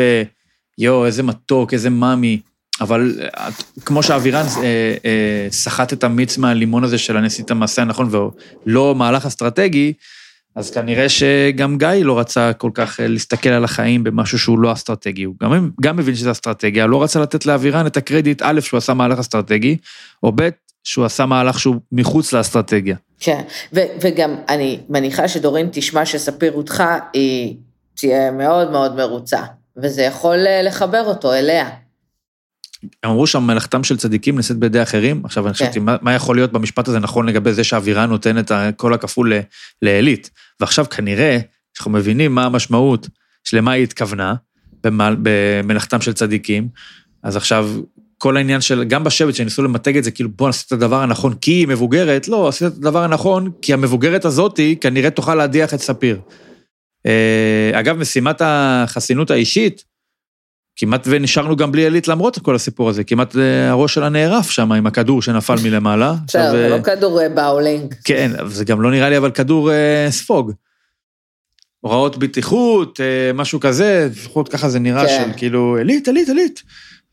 [0.77, 2.39] יואו, איזה מתוק, איזה מאמי.
[2.81, 3.49] אבל אה,
[3.85, 8.09] כמו שאבירן אה, אה, סחט את המיץ מהלימון הזה של עשיתי את המעשה הנכון
[8.65, 9.93] ולא מהלך אסטרטגי,
[10.55, 14.73] אז כנראה שגם גיא לא רצה כל כך אה, להסתכל על החיים במשהו שהוא לא
[14.73, 15.23] אסטרטגי.
[15.23, 18.93] הוא גם, גם מבין שזה אסטרטגיה, לא רצה לתת לאבירן את הקרדיט, א', שהוא עשה
[18.93, 19.77] מהלך אסטרטגי,
[20.23, 20.49] או ב',
[20.83, 22.95] שהוא עשה מהלך שהוא מחוץ לאסטרטגיה.
[23.19, 23.41] כן,
[23.73, 27.55] ו, וגם אני מניחה שדורין תשמע שספיר אותך, היא
[27.93, 29.41] תהיה מאוד מאוד מרוצה,
[29.77, 31.69] וזה יכול אה, לחבר אותו אליה.
[33.05, 36.51] אמרו שם מלאכתם של צדיקים נעשית בידי אחרים, עכשיו אני חשבתי, מה, מה יכול להיות
[36.51, 39.33] במשפט הזה נכון לגבי זה שהאווירה נותן את הקול הכפול
[39.81, 40.29] לעילית?
[40.59, 41.37] ועכשיו כנראה,
[41.77, 43.07] אנחנו מבינים מה המשמעות
[43.43, 44.35] שלמה היא התכוונה
[44.83, 46.67] במל- במלאכתם של צדיקים,
[47.23, 47.69] אז עכשיו
[48.23, 51.33] כל העניין של, גם בשבט שניסו למתג את זה, כאילו בוא נעשה את הדבר הנכון
[51.41, 55.79] כי היא מבוגרת, לא, עשית את הדבר הנכון, כי המבוגרת הזאתי כנראה תוכל להדיח את
[55.79, 56.19] ספיר.
[57.05, 59.83] אה, אגב, משימת החסינות האישית,
[60.75, 64.71] כמעט ונשארנו גם בלי עילית למרות כל הסיפור הזה, כמעט אה, הראש שלה נערף שם
[64.71, 66.13] עם הכדור שנפל מלמעלה.
[66.27, 67.93] בסדר, זה אה, לא כדור באולינג.
[68.03, 69.69] כן, זה גם לא נראה לי אבל כדור
[70.09, 70.51] ספוג.
[71.79, 72.99] הוראות בטיחות,
[73.33, 75.23] משהו כזה, לפחות ככה זה נראה כן.
[75.25, 76.63] של כאילו, עילית, עילית, עילית.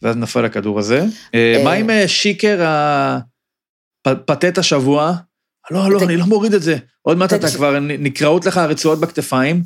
[0.03, 1.05] ואז נפל הכדור הזה.
[1.35, 1.65] אה, אה.
[1.65, 2.65] מה עם אה, שיקר
[4.05, 5.15] הפתט השבוע?
[5.71, 6.77] לא, לא, אני לא מוריד את זה.
[7.03, 9.63] עוד מעט אתה כבר, נקרעות לך הרצועות בכתפיים,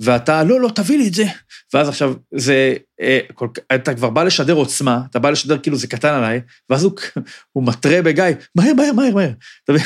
[0.00, 1.24] ואתה, לא, לא, תביא לי את זה.
[1.74, 2.74] ואז עכשיו, זה,
[3.74, 8.02] אתה כבר בא לשדר עוצמה, אתה בא לשדר כאילו זה קטן עליי, ואז הוא, מתרה
[8.02, 8.24] בגיא,
[8.54, 9.30] מהר, מהר, מהר, מהר.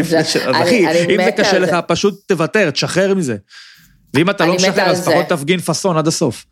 [0.00, 1.76] אז אחי, אם זה קשה לך.
[1.88, 3.36] פשוט תוותר, תשחרר מזה.
[4.14, 5.10] ואם אתה לא משחרר, אז זה.
[5.10, 6.46] לפחות תפגין פאסון עד הסוף.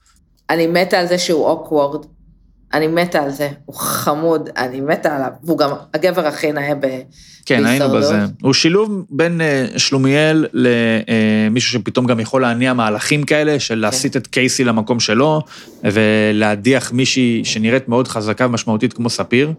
[0.51, 2.07] אני מתה על זה שהוא אוקוורד.
[2.75, 5.31] אני מתה על זה, הוא חמוד, אני מתה עליו.
[5.45, 6.87] והוא גם הגבר הכי נאה ב...
[7.47, 7.89] כן, היינו.
[7.91, 8.19] בזה.
[8.43, 14.27] הוא שילוב בין אה, שלומיאל למישהו שפתאום גם יכול להניע מהלכים כאלה, של להסיט את
[14.27, 15.41] קייסי למקום שלו,
[15.85, 19.53] ולהדיח מישהי שנראית מאוד חזקה ומשמעותית כמו ספיר.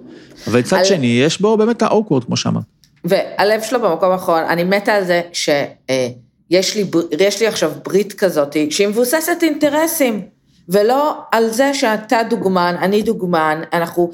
[0.47, 2.63] אבל מצד על- שני, יש בו באמת האוקוורד, כמו שאמרת.
[3.05, 8.13] והלב שלו במקום האחרון, אני מתה על זה שיש לי, בר- יש לי עכשיו ברית
[8.13, 10.21] כזאת, שהיא מבוססת אינטרסים,
[10.69, 14.11] ולא על זה שאתה דוגמן, אני דוגמן, אנחנו,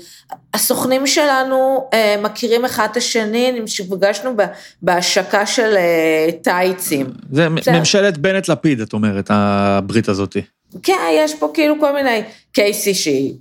[0.54, 4.44] הסוכנים שלנו אה, מכירים אחד את השני, נפגשנו ב-
[4.82, 7.08] בהשקה של אה, טייצים.
[7.32, 7.80] זה בסדר.
[7.80, 10.42] ממשלת בנט-לפיד, את אומרת, הברית הזאתי.
[10.84, 13.34] כן, יש פה כאילו כל מיני, קייסי שהיא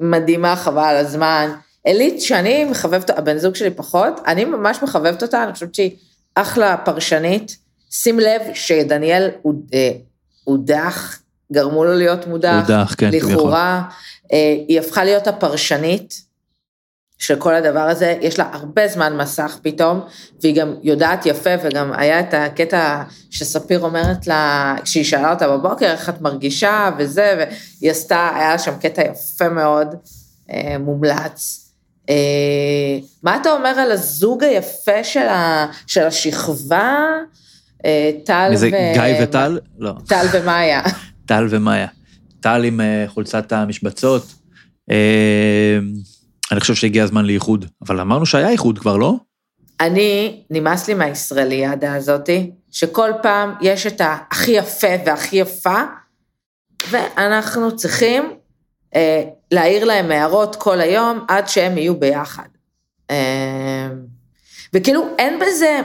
[0.00, 1.50] מדהימה, חבל על הזמן.
[1.86, 5.90] אלית שאני מחבבת, הבן זוג שלי פחות, אני ממש מחבבת אותה, אני חושבת שהיא
[6.34, 7.64] אחלה פרשנית.
[7.90, 9.30] שים לב שדניאל
[9.74, 9.90] אה,
[10.44, 11.18] הודח,
[11.52, 12.60] גרמו לו להיות מודח.
[12.62, 13.10] הודח, כן.
[13.12, 13.82] לכאורה,
[14.32, 16.24] אה, היא הפכה להיות הפרשנית
[17.18, 20.00] של כל הדבר הזה, יש לה הרבה זמן מסך פתאום,
[20.42, 25.86] והיא גם יודעת יפה, וגם היה את הקטע שספיר אומרת לה, כשהיא שאלה אותה בבוקר,
[25.86, 27.44] איך את מרגישה וזה,
[27.80, 29.94] והיא עשתה, היה לה שם קטע יפה מאוד,
[30.50, 31.70] אה, מומלץ.
[32.08, 32.14] אה,
[33.22, 37.04] מה אתה אומר על הזוג היפה של, ה, של השכבה,
[37.84, 38.70] אה, טל ו...
[38.70, 39.58] גיא וטל?
[39.78, 39.92] לא.
[40.08, 40.82] טל ומאיה.
[41.26, 41.86] טל ומאיה.
[42.40, 44.34] טל עם אה, חולצת המשבצות.
[44.90, 45.78] אה,
[46.52, 49.14] אני חושב שהגיע הזמן לאיחוד, אבל אמרנו שהיה איחוד כבר, לא?
[49.80, 55.82] אני, נמאס לי מהישראליאדה הזאתי, שכל פעם יש את הכי יפה והכי יפה,
[56.90, 58.32] ואנחנו צריכים
[58.94, 62.48] אה, להעיר להם הערות כל היום עד שהם יהיו ביחד.
[63.10, 63.88] אה,
[64.72, 65.80] וכאילו, אין בזה,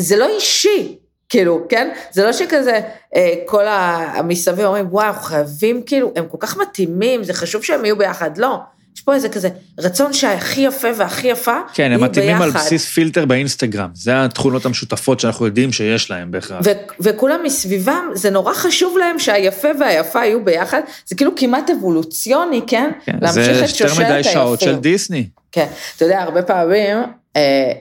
[0.00, 1.88] זה לא אישי, כאילו, כן?
[2.10, 2.80] זה לא שכזה,
[3.16, 7.84] אה, כל המסביב אומרים, וואו, אנחנו חייבים, כאילו, הם כל כך מתאימים, זה חשוב שהם
[7.84, 8.38] יהיו ביחד.
[8.38, 8.58] לא,
[8.96, 12.64] יש פה איזה כזה רצון שהכי יפה והכי יפה כן, הם מתאימים על ביחד.
[12.64, 13.88] בסיס פילטר באינסטגרם.
[13.94, 16.60] זה התכונות המשותפות שאנחנו יודעים שיש להם בהכרח.
[16.64, 22.60] ו- וכולם מסביבם, זה נורא חשוב להם שהיפה והיפה יהיו ביחד, זה כאילו כמעט אבולוציוני,
[22.66, 22.90] כן?
[23.04, 24.82] כן, להמשיך זה את יותר שושלת מדי שעות של היפים.
[24.82, 25.28] דיסני.
[25.52, 26.96] כן, אתה יודע, הרבה פעמים,
[27.36, 27.72] אה,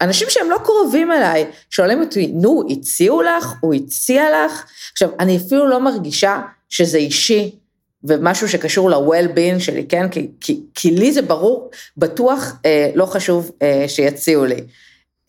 [0.00, 3.52] אנשים שהם לא קרובים אליי, שואלים אותי, נו, הציעו לך?
[3.60, 4.64] הוא הציע לך?
[4.92, 7.50] עכשיו, אני אפילו לא מרגישה שזה אישי,
[8.04, 10.08] ומשהו שקשור ל-well-being שלי, כן?
[10.08, 14.60] כי, כי, כי לי זה ברור, בטוח אה, לא חשוב אה, שיציעו לי.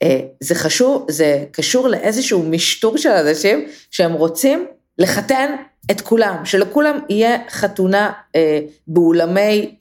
[0.03, 5.55] אה, זה חשוב, זה קשור לאיזשהו משטור של אנשים שהם רוצים לחתן
[5.91, 9.75] את כולם, שלכולם יהיה חתונה אה, באולמי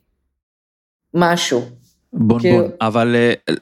[1.14, 1.64] משהו.
[2.12, 2.70] בון כאילו- בון.
[2.80, 3.54] אבל אה,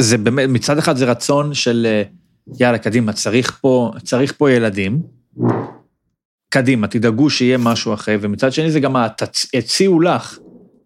[0.00, 2.02] זה באמת, מצד אחד זה רצון של, אה,
[2.60, 5.02] יאללה, קדימה, צריך פה, צריך פה ילדים.
[6.48, 8.96] קדימה, תדאגו שיהיה משהו אחר, ומצד שני זה גם
[9.54, 10.38] הציעו לך.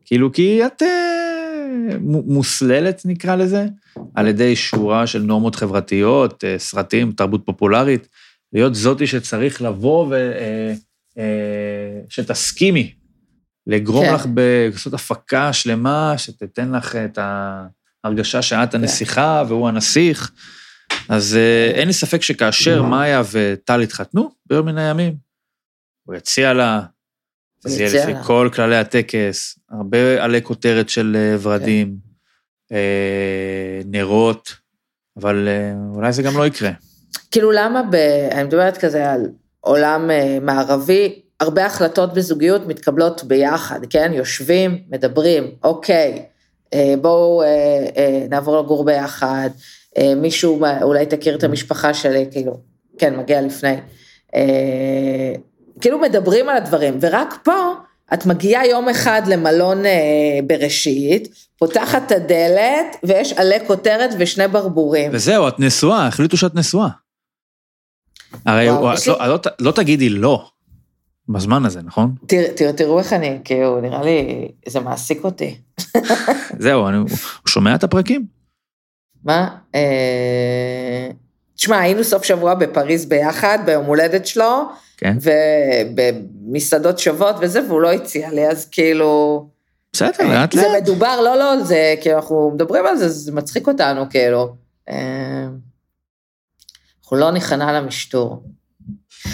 [0.05, 3.66] כאילו, כי את אה, מוסללת, נקרא לזה,
[4.14, 8.09] על ידי שורה של נורמות חברתיות, אה, סרטים, תרבות פופולרית,
[8.53, 10.33] להיות זאתי שצריך לבוא ו...
[12.09, 12.92] שתסכימי,
[13.66, 14.14] לגרום כן.
[14.14, 17.19] לך לעשות הפקה שלמה, שתיתן לך את
[18.07, 20.33] ההרגשה שאת הנסיכה והוא הנסיך.
[21.09, 25.14] אז אה, אין לי ספק שכאשר מאיה וטל התחתנו, ביום מן הימים,
[26.05, 26.81] הוא יציע לה,
[27.61, 28.23] זה יהיה לפי.
[28.25, 31.97] כל כללי הטקס, הרבה עלי כותרת של אה, ורדים,
[32.73, 34.57] אה, נרות,
[35.16, 35.49] אבל
[35.95, 36.71] אולי זה גם לא יקרה.
[37.31, 37.95] כאילו למה, ב,
[38.33, 39.20] אני מדברת כזה על
[39.61, 40.11] עולם
[40.43, 44.12] מערבי, הרבה החלטות בזוגיות מתקבלות ביחד, כן?
[44.14, 46.24] יושבים, מדברים, אוקיי,
[47.01, 47.47] בואו אה,
[47.97, 49.51] אה, נעבור לגור ביחד,
[49.99, 52.61] אה, מישהו אולי תכיר את המשפחה שלי, כאילו,
[52.99, 53.75] כן, מגיע לפני.
[54.35, 55.33] אה,
[55.81, 57.73] כאילו מדברים על הדברים, ורק פה
[58.14, 59.93] את מגיעה יום אחד למלון אה,
[60.47, 65.11] בראשית, פותחת את הדלת, ויש עלי כותרת ושני ברבורים.
[65.14, 66.89] וזהו, את נשואה, החליטו שאת נשואה.
[68.47, 70.49] הרי וואו, הוא- לי- לא- לא ת- לא תגידי לא
[71.29, 72.14] בזמן הזה, נכון?
[72.27, 75.59] תראה, תראו איך אני, כאילו, נראה לי, זה מעסיק אותי.
[76.59, 77.09] זהו, אני- הוא
[77.49, 78.27] שומע את הפרקים?
[79.24, 79.49] מה?
[79.74, 81.09] אה...
[81.55, 84.62] תשמע, היינו סוף שבוע בפריז ביחד, ביום הולדת שלו,
[84.97, 85.16] כן.
[85.97, 89.49] ובמסעדות שוות וזה, והוא לא הציע לי, אז כאילו...
[89.93, 90.83] בסדר, לאט זה לאט.
[90.83, 94.57] מדובר, לא, לא, זה, כאילו, אנחנו מדברים על זה, זה מצחיק אותנו, כאילו.
[94.89, 95.47] אה,
[97.03, 98.43] אנחנו לא ניכנע למשטור.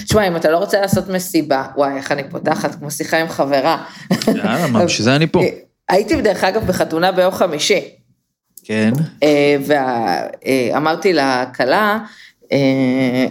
[0.05, 3.85] תשמע, אם אתה לא רוצה לעשות מסיבה, וואי, איך אני פותחת כמו שיחה עם חברה.
[4.27, 5.41] יאללה, מה, בשביל זה אני פה.
[5.89, 7.81] הייתי דרך אגב בחתונה ביום חמישי.
[8.65, 8.93] כן.
[10.73, 11.99] ואמרתי לכלה
[12.53, 13.27] אה,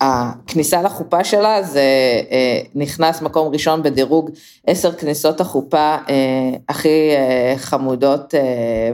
[0.00, 1.82] שהכניסה לחופה שלה זה
[2.30, 4.30] אה, נכנס מקום ראשון בדירוג
[4.66, 7.10] עשר כניסות החופה אה, הכי
[7.56, 8.34] חמודות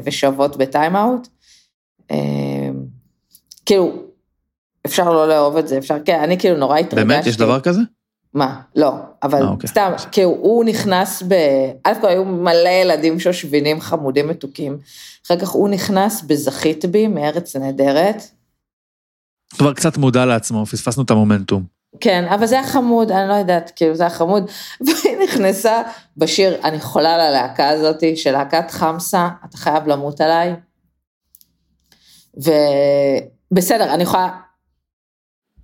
[0.04, 1.28] ושוות בטיים-אאוט.
[3.66, 4.02] כאילו,
[4.88, 7.08] אפשר לא לאהוב את זה, אפשר, כן, אני כאילו נורא התרגשתי.
[7.08, 7.26] באמת?
[7.26, 7.80] יש דבר כזה?
[8.34, 8.60] מה?
[8.76, 9.68] לא, אבל 아, אוקיי.
[9.68, 11.34] סתם, כאילו הוא נכנס ב...
[11.84, 14.78] א' כל היו מלא ילדים שושבינים חמודים מתוקים,
[15.26, 18.22] אחר כך הוא נכנס בזכית בי מארץ נהדרת.
[19.54, 21.64] כבר קצת מודע לעצמו, פספסנו את המומנטום.
[22.00, 24.50] כן, אבל זה היה חמוד, אני לא יודעת, כאילו זה היה חמוד,
[24.86, 25.82] והיא נכנסה
[26.16, 30.54] בשיר, אני חולה על הלהקה הזאת, של להקת חמסה, אתה חייב למות עליי.
[32.36, 34.28] ובסדר, אני יכולה,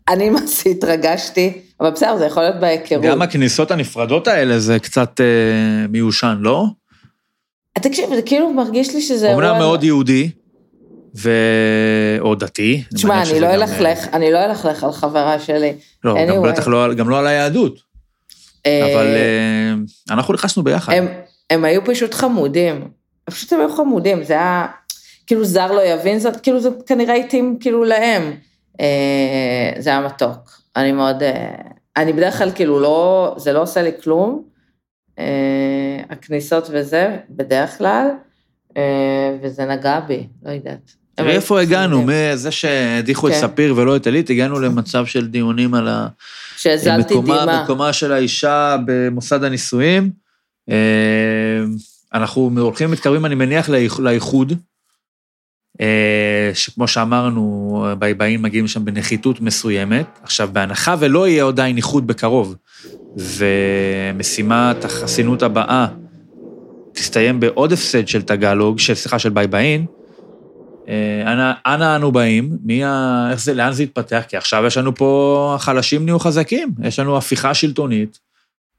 [0.08, 3.04] אני זה התרגשתי, אבל בסדר, זה יכול להיות בהיכרות.
[3.04, 6.66] גם הכניסות הנפרדות האלה זה קצת אה, מיושן, לא?
[7.78, 9.34] תקשיב, זה כאילו מרגיש לי שזה...
[9.34, 10.30] אומנם מאוד יהודי,
[11.16, 11.30] ו...
[12.20, 12.82] או דתי.
[12.94, 15.72] תשמע, אני לא אלכלך, אה, אני לא אלכלך על חברה שלי.
[16.04, 16.34] לא, anyway.
[16.34, 17.78] גם בטח לא, גם לא על היהדות.
[18.66, 19.74] אה, אבל אה,
[20.10, 20.92] אנחנו נכנסנו ביחד.
[20.92, 21.06] הם,
[21.50, 22.88] הם היו פשוט חמודים.
[23.24, 24.66] פשוט הם היו חמודים, זה היה...
[25.26, 28.32] כאילו זר לא יבין זאת, כאילו זה כנראה התאים כאילו להם.
[29.78, 30.60] זה היה מתוק.
[30.76, 31.22] אני מאוד...
[31.96, 33.34] אני בדרך כלל כאילו לא...
[33.38, 34.44] זה לא עושה לי כלום.
[36.10, 38.08] הכניסות וזה, בדרך כלל.
[39.42, 40.94] וזה נגע בי, לא יודעת.
[41.14, 43.40] תראי איפה הגענו, מזה שהדיחו את כן.
[43.40, 45.88] ספיר ולא את עלית, הגענו למצב של דיונים על
[47.62, 50.10] מקומה של האישה במוסד הנישואים.
[50.70, 51.64] אה,
[52.14, 53.68] אנחנו הולכים ומתקרבים, אני מניח,
[53.98, 54.56] לאיחוד, אה,
[56.54, 60.06] שכמו שאמרנו, באים מגיעים שם בנחיתות מסוימת.
[60.22, 62.56] עכשיו, בהנחה ולא יהיה עדיין איחוד בקרוב,
[63.16, 65.86] ומשימת החסינות הבאה
[66.92, 69.86] תסתיים בעוד הפסד של תגלוג, סליחה, של ביי ביין,
[70.88, 72.50] אה, אנה אנו באים?
[72.64, 73.28] מי ה...
[73.30, 74.22] איך זה, לאן זה יתפתח?
[74.28, 78.18] כי עכשיו יש לנו פה, החלשים נהיו חזקים, יש לנו הפיכה שלטונית.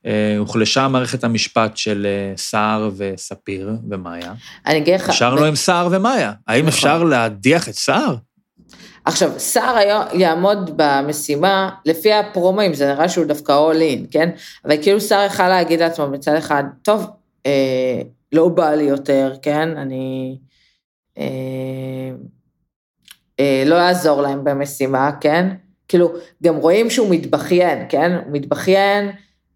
[0.05, 4.33] אה, הוחלשה מערכת המשפט של אה, סער וספיר ומאיה.
[4.65, 5.09] אני אגיד לך...
[5.09, 5.43] נשארנו ב...
[5.43, 6.31] עם סער ומאיה.
[6.47, 6.73] האם נכון.
[6.73, 8.15] אפשר להדיח את סער?
[9.05, 9.75] עכשיו, סער
[10.13, 14.29] יעמוד במשימה, לפי הפרומואים זה נראה שהוא דווקא all in, כן?
[14.65, 17.09] אבל כאילו סער יכל להגיד לעצמו מצד אחד, טוב,
[17.45, 18.01] אה,
[18.31, 19.77] לא בא לי יותר, כן?
[19.77, 20.37] אני...
[21.17, 22.11] אה,
[23.39, 25.49] אה, לא יעזור להם במשימה, כן?
[25.87, 28.11] כאילו, גם רואים שהוא מתבכיין, כן?
[28.11, 29.11] הוא מתבכיין,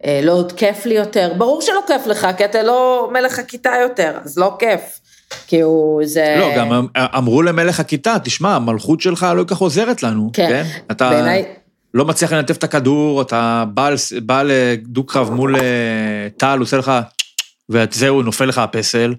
[0.08, 1.34] לא עוד כיף לי יותר.
[1.38, 5.00] ברור שלא כיף לך, כי אתה לא מלך הכיתה יותר, אז לא כיף.
[5.48, 6.36] כי הוא זה...
[6.40, 10.48] לא, גם אמ, אמרו למלך הכיתה, תשמע, המלכות שלך לא כל כך עוזרת לנו, כן?
[10.50, 10.64] כן?
[10.92, 11.44] אתה בעיני...
[11.94, 13.90] לא מצליח לנתב את הכדור, אתה בא,
[14.22, 15.56] בא לדו-קרב מול
[16.38, 16.92] טל, הוא עושה לך,
[17.70, 19.14] וזהו, נופל לך הפסל.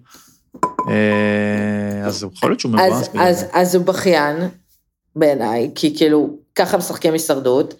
[0.64, 2.93] אה, אז יכול להיות שהוא מבואס.
[2.93, 4.37] אז, אז, אז הוא בכיין,
[5.16, 7.74] בעיניי, כי כאילו, ככה משחקים הישרדות.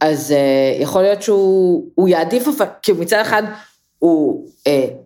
[0.00, 2.48] אז אה, יכול להיות שהוא יעדיף,
[2.82, 3.42] כי מצד אחד
[3.98, 4.48] הוא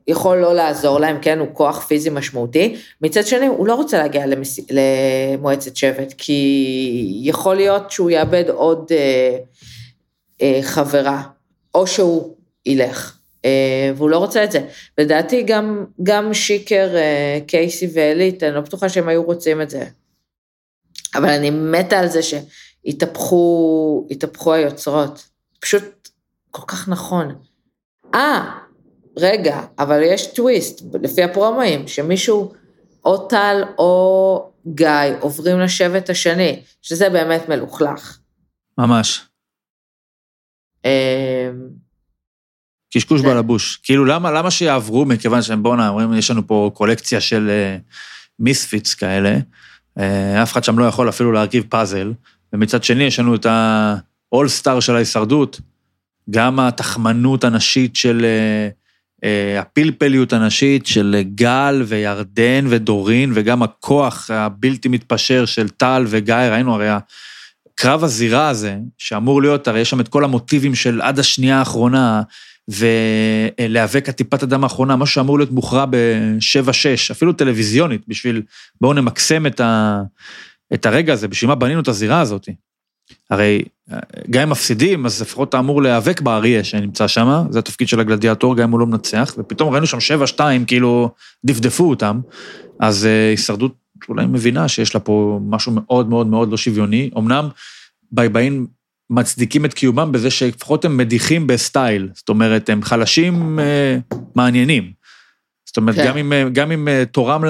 [0.07, 4.26] יכול לא לעזור להם, כן, הוא כוח פיזי משמעותי, מצד שני הוא לא רוצה להגיע
[4.26, 4.61] למס...
[4.70, 8.93] למועצת שבט, כי יכול להיות שהוא יאבד עוד
[10.62, 11.22] חברה,
[11.74, 12.34] או שהוא
[12.66, 13.16] ילך.
[13.45, 14.61] אה, והוא לא רוצה את זה.
[14.99, 19.84] לדעתי גם, גם שיקר, אה, קייסי ואליט, אני לא בטוחה שהם היו רוצים את זה.
[21.14, 22.20] אבל אני מתה על זה
[22.87, 25.28] שהתהפכו היוצרות.
[25.61, 26.09] פשוט
[26.51, 27.35] כל כך נכון.
[28.14, 28.59] אה,
[29.16, 32.53] רגע, אבל יש טוויסט, לפי הפרומואים, שמישהו,
[33.05, 34.87] או טל או גיא,
[35.20, 38.18] עוברים לשבט השני, שזה באמת מלוכלך.
[38.78, 39.26] ממש.
[40.85, 41.51] אה,
[42.95, 43.20] קשקוש.
[43.20, 43.80] בלבוש.
[43.83, 47.51] כאילו, למה, למה שיעברו, מכיוון שהם, בואנה, אומרים, יש לנו פה קולקציה של
[48.39, 49.37] מיספיץ uh, כאלה,
[49.99, 50.03] uh,
[50.43, 52.12] אף אחד שם לא יכול אפילו להרכיב פאזל,
[52.53, 53.46] ומצד שני יש לנו את
[54.32, 55.61] האולסטאר של ההישרדות,
[56.30, 64.88] גם התחמנות הנשית של, uh, uh, הפלפליות הנשית של גל וירדן ודורין, וגם הכוח הבלתי
[64.88, 66.88] מתפשר של טל וגיא, ראינו הרי
[67.74, 72.22] קרב הזירה הזה, שאמור להיות, הרי יש שם את כל המוטיבים של עד השנייה האחרונה,
[72.68, 78.42] ולהיאבק עד טיפת הדם האחרונה, משהו שאמור להיות מוכרע ב-7-6, אפילו טלוויזיונית, בשביל
[78.80, 80.03] בואו נמקסם את, ה,
[80.74, 82.48] את הרגע הזה, בשביל מה בנינו את הזירה הזאת.
[83.30, 83.62] הרי
[84.30, 88.56] גם אם מפסידים, אז לפחות אתה אמור להיאבק באריה שנמצא שם, זה התפקיד של הגלדיאטור,
[88.56, 89.98] גם אם הוא לא מנצח, ופתאום ראינו שם
[90.36, 91.10] 7-2, כאילו
[91.44, 92.20] דפדפו אותם,
[92.80, 93.72] אז uh, הישרדות
[94.08, 97.10] אולי מבינה שיש לה פה משהו מאוד מאוד מאוד לא שוויוני.
[97.18, 97.48] אמנם
[98.12, 98.66] באים
[99.10, 103.98] מצדיקים את קיומם בזה שלפחות הם מדיחים בסטייל, זאת אומרת, הם חלשים אה,
[104.34, 104.92] מעניינים.
[105.72, 106.06] זאת אומרת, כן.
[106.06, 107.44] גם אם, גם אם אה, תורם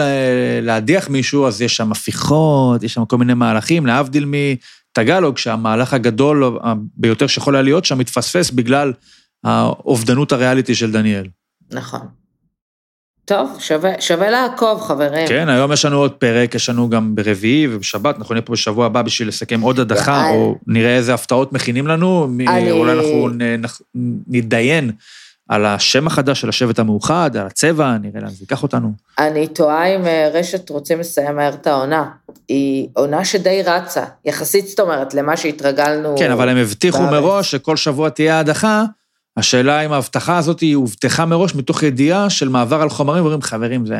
[0.62, 6.58] להדיח מישהו, אז יש שם הפיכות, יש שם כל מיני מהלכים, להבדיל מטגלוג, שהמהלך הגדול
[6.96, 8.92] ביותר שיכול היה להיות שם מתפספס בגלל
[9.44, 11.26] האובדנות הריאליטי של דניאל.
[11.70, 12.00] נכון.
[13.24, 15.28] טוב, שווה, שווה לעקוב, חברים.
[15.28, 18.86] כן, היום יש לנו עוד פרק, יש לנו גם ברביעי ובשבת, אנחנו נהיה פה בשבוע
[18.86, 22.70] הבא בשביל לסכם עוד הדחה, או נראה איזה הפתעות מכינים לנו, אני...
[22.70, 23.28] אולי אנחנו
[24.28, 24.90] נתדיין
[25.48, 28.92] על השם החדש של השבט המאוחד, על הצבע, נראה לאן זה ייקח אותנו.
[29.18, 32.10] אני תוהה אם אה, רשת רוצים לסיים מהר את העונה.
[32.48, 36.14] היא עונה שדי רצה, יחסית, זאת אומרת, למה שהתרגלנו...
[36.18, 38.84] כן, אבל הם הבטיחו מראש שכל שבוע תהיה הדחה.
[39.36, 43.86] השאלה אם ההבטחה הזאת היא הובטחה מראש מתוך ידיעה של מעבר על חומרים, ואומרים, חברים,
[43.86, 43.94] זה,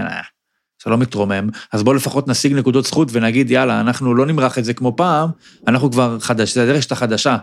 [0.84, 4.64] זה לא מתרומם, אז בואו לפחות נשיג נקודות זכות ונגיד, יאללה, אנחנו לא נמרח את
[4.64, 5.30] זה כמו פעם,
[5.66, 7.36] אנחנו כבר חדש, זה הדרך שאתה חדשה.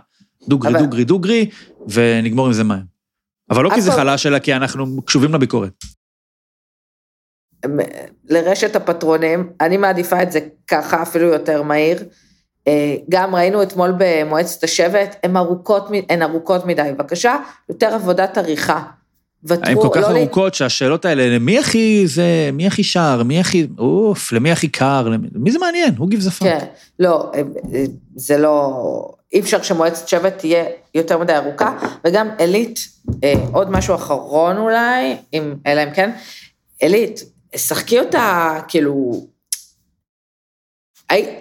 [0.47, 0.80] דוגרי, אבל...
[0.80, 1.50] דוגרי, דוגרי,
[1.88, 2.99] ונגמור עם זה מים.
[3.50, 5.72] אבל לא כי זה חלש, אלא כי אנחנו קשובים לביקורת.
[8.30, 12.04] לרשת הפטרונים, אני מעדיפה את זה ככה, אפילו יותר מהיר.
[12.68, 16.91] אה, גם ראינו אתמול במועצת השבט, הן ארוכות, הן ארוכות מדי.
[16.93, 17.36] בבקשה,
[17.70, 18.84] יותר עבודת עריכה.
[19.50, 23.68] הן כל כך לא ארוכות שהשאלות האלה, מי הכי זה, מי הכי שר, מי הכי,
[23.78, 25.95] אוף, למי הכי קר, למי, מי זה מעניין?
[25.97, 26.43] הוא גיב זפק.
[26.43, 26.66] כן,
[27.00, 27.41] לא, אה,
[27.74, 27.84] אה,
[28.16, 30.64] זה לא, אי אפשר שמועצת שבט תהיה
[30.96, 31.78] יותר מדי ארוכה,
[32.08, 32.80] וגם עילית,
[33.54, 36.12] עוד משהו אחרון אולי, אם, אלא אם כן,
[36.80, 37.24] עילית,
[37.56, 39.12] שחקי אותה, כאילו,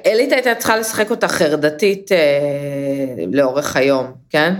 [0.06, 4.54] אלית הייתה צריכה לשחק אותה חרדתית אה, לאורך היום, כן?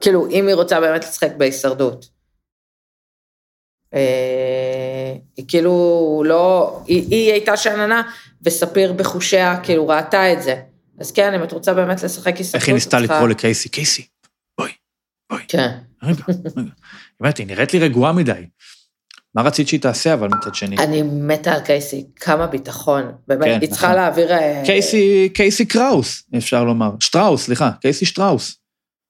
[0.00, 2.06] כאילו, אם היא רוצה באמת לשחק בהישרדות.
[3.94, 8.02] אה, היא כאילו לא, היא, היא הייתה שאננה,
[8.42, 10.56] וספיר בחושיה כאילו ראתה את זה.
[10.98, 13.68] אז כן, אם את רוצה באמת לשחק הישרדות, איך היא ניסתה לקרוא לקייסי?
[13.68, 14.06] קייסי,
[15.32, 15.44] בואי.
[15.48, 15.70] כן.
[16.02, 16.70] רגע, רגע.
[17.20, 18.46] באמת, היא נראית לי רגועה מדי.
[19.34, 20.76] מה רצית שהיא תעשה, אבל מצד שני?
[20.78, 23.12] אני מתה על קייסי, כמה ביטחון.
[23.28, 23.96] באמת, כן, היא צריכה נכון.
[23.96, 24.32] להעביר...
[24.32, 26.90] אה, קייסי, קייסי קראוס, אפשר לומר.
[27.00, 28.56] שטראוס, סליחה, קייסי שטראוס.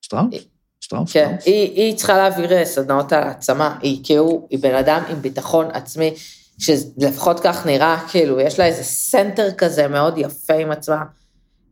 [0.03, 0.35] שטראוס?
[0.81, 1.12] שטראוס?
[1.12, 3.79] כן, היא, היא צריכה להעביר אה, סדנאות על העצמה.
[3.83, 6.14] היא כאילו, היא בן אדם עם ביטחון עצמי,
[6.59, 11.05] שלפחות כך נראה, כאילו, יש לה איזה סנטר כזה מאוד יפה עם עצמה,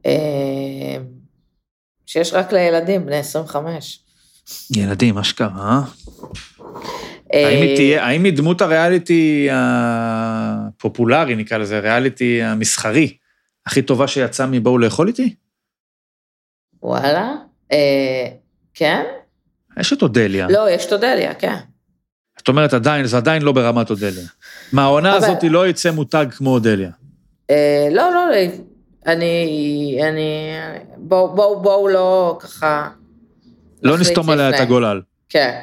[0.07, 0.97] אה,
[2.07, 4.01] שיש רק לילדים, בני 25.
[4.77, 7.49] ילדים, אשכרה, אה?
[7.49, 13.17] האם היא תהיה, האם היא דמות הריאליטי הפופולרי, נקרא לזה, הריאליטי המסחרי,
[13.67, 15.35] הכי טובה שיצאה מבואו לאכול איתי?
[16.83, 17.33] וואלה,
[17.73, 18.27] אה,
[18.75, 19.03] כן.
[19.81, 20.47] יש את אודליה.
[20.51, 21.57] לא, יש את אודליה, כן.
[22.39, 24.25] זאת אומרת, עדיין, זה עדיין לא ברמת אודליה.
[24.73, 25.25] מהעונה אבל...
[25.25, 26.91] הזאת לא יצא מותג כמו אודליה.
[27.51, 28.25] אה, לא, לא,
[29.07, 30.53] אני, אני,
[30.97, 32.89] בואו בוא, בוא לא ככה...
[33.83, 35.01] לא נסתום עליה את הגולל.
[35.28, 35.61] כן.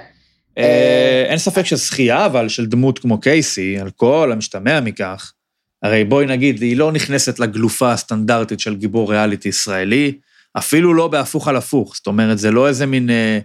[0.58, 5.34] אה, אין ספק שזכייה, אבל של דמות כמו קייסי, על כל המשתמע מכך,
[5.84, 10.14] הרי בואי נגיד, היא לא נכנסת לגלופה הסטנדרטית של גיבור ריאליטי ישראלי,
[10.58, 11.96] אפילו לא בהפוך על הפוך.
[11.96, 13.40] זאת אומרת, זה לא איזה מין אה,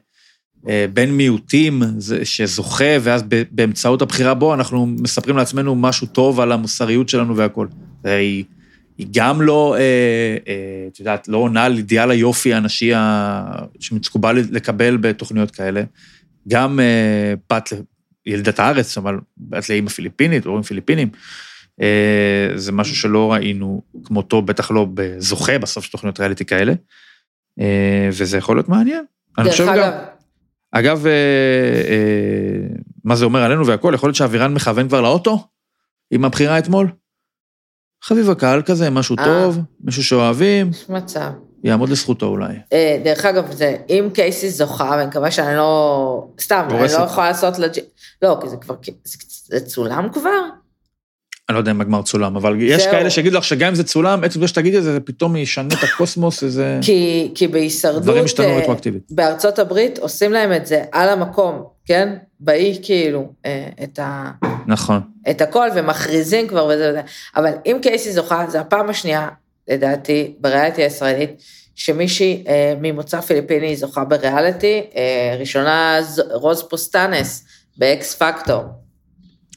[0.68, 1.82] אה, בן מיעוטים
[2.24, 7.68] שזוכה, ואז באמצעות הבחירה בו אנחנו מספרים לעצמנו משהו טוב על המוסריות שלנו והכול.
[8.04, 8.44] היא,
[8.98, 9.80] היא גם לא, אה,
[10.48, 12.92] אה, את יודעת, לא עונה על אידיאל היופי הנשי
[13.80, 15.82] שמקובל לקבל בתוכניות כאלה.
[16.48, 17.72] גם אה, בת
[18.26, 21.08] ילידת הארץ, אבל בת לאימא פיליפינית, הורים פיליפינים,
[22.54, 26.72] זה משהו שלא ראינו כמותו, בטח לא בזוכה בסוף של תוכניות ריאליטי כאלה,
[28.12, 29.04] וזה יכול להיות מעניין.
[29.38, 29.92] אני חושב אגב.
[29.92, 29.92] גם...
[30.72, 31.06] אגב,
[33.04, 35.46] מה זה אומר עלינו והכול, יכול להיות שאבירן מכוון כבר לאוטו
[36.10, 36.88] עם הבחירה אתמול?
[38.02, 40.70] חביב הקהל כזה, משהו טוב, מישהו שאוהבים.
[40.70, 41.30] יש מצב.
[41.64, 42.54] יעמוד לזכותו אולי.
[42.72, 46.26] אה, דרך אגב, זה, אם קייסי זוכה, ואני מקווה שאני לא...
[46.40, 47.78] סתם, אני לא יכולה לעשות לג'...
[48.22, 48.74] לא, כי זה כבר...
[49.04, 49.18] זה,
[49.58, 50.30] זה צולם כבר?
[51.48, 54.24] אני לא יודע אם הגמר צולם, אבל יש כאלה שיגידו לך שגם אם זה צולם,
[54.24, 56.78] עצם זה שתגידי את זה, זה פתאום ישנה את הקוסמוס, איזה...
[56.82, 58.02] כי, כי בהישרדות...
[58.02, 59.02] דברים השתנו אה, רטרואקטיבית.
[59.10, 62.16] בארצות הברית עושים להם את זה על המקום, כן?
[62.44, 64.30] באי כאילו, אה, את ה...
[64.66, 65.00] נכון.
[65.30, 67.00] את הכל, ומכריזים כבר וזה וזה.
[67.36, 69.28] אבל אם קייסי זוכה, זה הפעם השנייה
[69.68, 71.42] לדעתי, בריאליטי הישראלית,
[71.74, 75.98] שמישהי אה, ממוצא פיליפיני זוכה בריאליטי, אה, ראשונה
[76.30, 77.44] רוז פוסטנס,
[77.76, 78.62] באקס פקטור.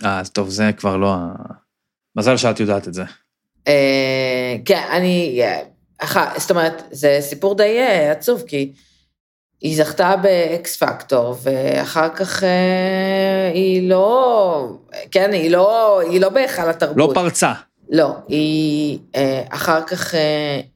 [0.05, 1.33] אה, אז טוב, זה כבר לא ה...
[2.15, 3.03] מזל שאת יודעת את זה.
[3.67, 5.41] אה, כן, אני...
[5.97, 8.71] אח, זאת אומרת, זה סיפור די אה, עצוב, כי
[9.61, 14.67] היא זכתה באקס פקטור, ואחר כך אה, היא לא...
[15.11, 16.97] כן, היא לא, היא לא בהיכל התרבות.
[16.97, 17.53] לא פרצה.
[17.89, 20.19] לא, היא אה, אחר כך אה,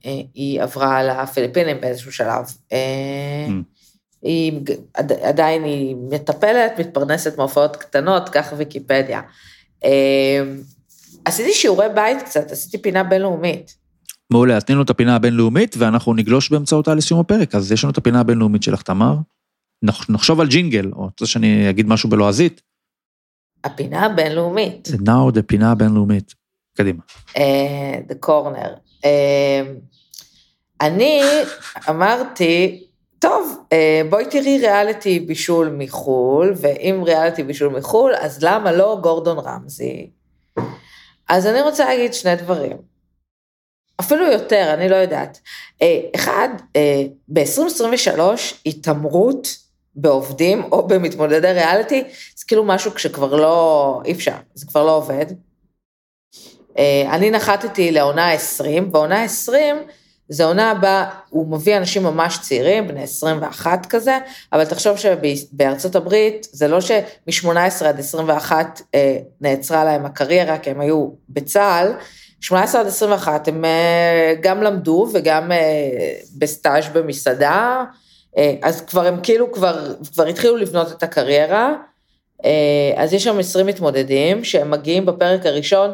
[0.05, 2.45] אה, היא עברה לפיליפינים באיזשהו שלב.
[2.71, 2.77] אה,
[3.47, 3.51] Mm.
[4.21, 4.61] היא
[5.21, 9.21] עדיין היא מטפלת, מתפרנסת מהופעות קטנות, כך ויקיפדיה.
[9.83, 10.41] אה,
[11.25, 13.75] עשיתי שיעורי בית קצת, עשיתי פינה בינלאומית.
[14.31, 17.55] מעולה, אז תני לנו את הפינה הבינלאומית, ואנחנו נגלוש באמצעותה לסיום הפרק.
[17.55, 19.15] אז יש לנו את הפינה הבינלאומית שלך, תמר.
[19.83, 22.61] נח- נחשוב על ג'ינגל, או רוצה שאני אגיד משהו בלועזית?
[23.63, 24.87] הפינה הבינלאומית.
[24.87, 26.33] Now the פינה הבינלאומית.
[26.77, 27.01] קדימה.
[27.37, 28.69] אה, The Corner.
[29.05, 29.61] אה,
[30.81, 31.21] אני
[31.89, 32.83] אמרתי,
[33.19, 39.37] טוב, אה, בואי תראי ריאליטי בישול מחו"ל, ואם ריאליטי בישול מחו"ל, אז למה לא גורדון
[39.39, 40.09] רמזי?
[41.29, 42.77] אז אני רוצה להגיד שני דברים.
[43.99, 45.39] אפילו יותר, אני לא יודעת.
[45.81, 48.19] אה, אחד, אה, ב-2023,
[48.65, 49.57] התעמרות
[49.95, 52.03] בעובדים או במתמודדי ריאליטי,
[52.35, 55.25] זה כאילו משהו שכבר לא, אי אפשר, זה כבר לא עובד.
[56.77, 59.75] אה, אני נחתתי לעונה 20, ועונה 20
[60.29, 64.17] זה עונה בה הוא מביא אנשים ממש צעירים, בני 21 כזה,
[64.53, 70.81] אבל תחשוב שבארצות הברית זה לא שמ-18 עד 21 אה, נעצרה להם הקריירה, כי הם
[70.81, 71.93] היו בצה"ל,
[72.41, 75.57] 18 עד 21 הם אה, גם למדו וגם אה,
[76.37, 77.83] בסטאז' במסעדה,
[78.37, 81.73] אה, אז כבר הם כאילו כבר, כבר התחילו לבנות את הקריירה,
[82.95, 85.91] אז יש שם 20 מתמודדים שהם מגיעים בפרק הראשון,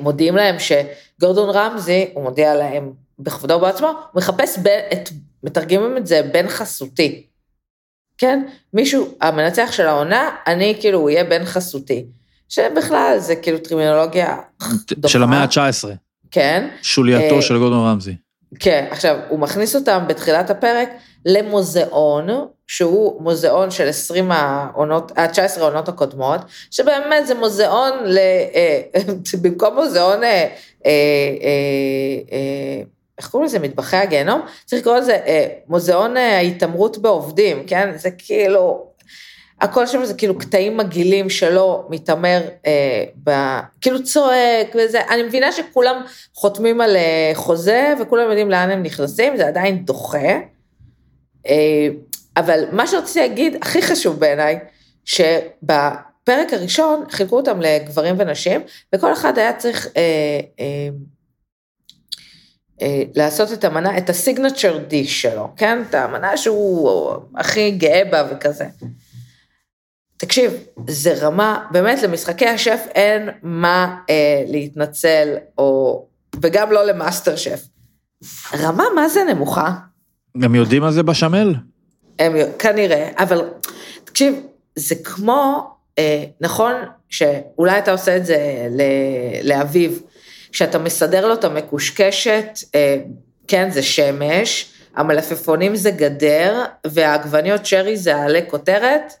[0.00, 5.08] מודיעים להם שגורדון רמזי, הוא מודיע להם בכבודו ובעצמו, מחפש, ב, את,
[5.42, 7.26] מתרגמים את זה בן חסותי.
[8.18, 8.42] כן?
[8.72, 12.06] מישהו, המנצח של העונה, אני כאילו, הוא יהיה בן חסותי.
[12.50, 14.36] שבכלל זה כאילו טרמינולוגיה
[14.92, 15.08] דומה.
[15.08, 15.88] של המאה ה-19,
[16.30, 18.14] כן, שולייתו אה, של גורדון רמזי.
[18.60, 18.86] כן.
[18.90, 20.88] עכשיו, הוא מכניס אותם בתחילת הפרק
[21.26, 22.28] למוזיאון,
[22.66, 26.40] שהוא מוזיאון של 20 העונות, ה-19 העונות הקודמות,
[26.70, 28.18] שבאמת זה מוזיאון, ל,
[28.54, 28.80] אה,
[29.42, 30.46] במקום מוזיאון, אה, אה,
[30.86, 30.92] אה,
[32.32, 32.82] אה,
[33.18, 34.40] איך קוראים לזה, מטבחי הגיהנום?
[34.64, 37.90] צריך לקרוא לזה אה, מוזיאון אה, ההתעמרות בעובדים, כן?
[37.96, 38.89] זה כאילו,
[39.60, 43.30] הכל שם זה כאילו קטעים מגעילים שלו מתעמר, אה, ב,
[43.80, 46.02] כאילו צועק וזה, אני מבינה שכולם
[46.34, 50.38] חותמים על אה, חוזה וכולם יודעים לאן הם נכנסים, זה עדיין דוחה.
[51.46, 51.88] אה,
[52.36, 54.58] אבל מה שרציתי להגיד, הכי חשוב בעיניי,
[55.04, 58.60] שבפרק הראשון חילקו אותם לגברים ונשים,
[58.94, 60.88] וכל אחד היה צריך אה, אה,
[62.82, 65.82] אה, לעשות את המנה, את הסיגנצ'ר דיש שלו, כן?
[65.90, 68.64] את המנה שהוא הכי גאה בה וכזה.
[70.20, 70.52] תקשיב,
[70.88, 76.06] זה רמה, באמת למשחקי השף אין מה אה, להתנצל, או,
[76.42, 77.60] וגם לא למאסטר שף.
[78.54, 79.70] רמה מה זה נמוכה?
[80.42, 81.54] הם יודעים מה זה בשמל?
[82.18, 83.48] הם כנראה, אבל
[84.04, 84.34] תקשיב,
[84.76, 86.72] זה כמו, אה, נכון
[87.08, 88.38] שאולי אתה עושה את זה
[88.70, 90.02] ל- לאביב,
[90.52, 92.96] כשאתה מסדר לו את המקושקשת, אה,
[93.48, 99.12] כן, זה שמש, המלפפונים זה גדר, והעגבניות שרי זה עלי כותרת,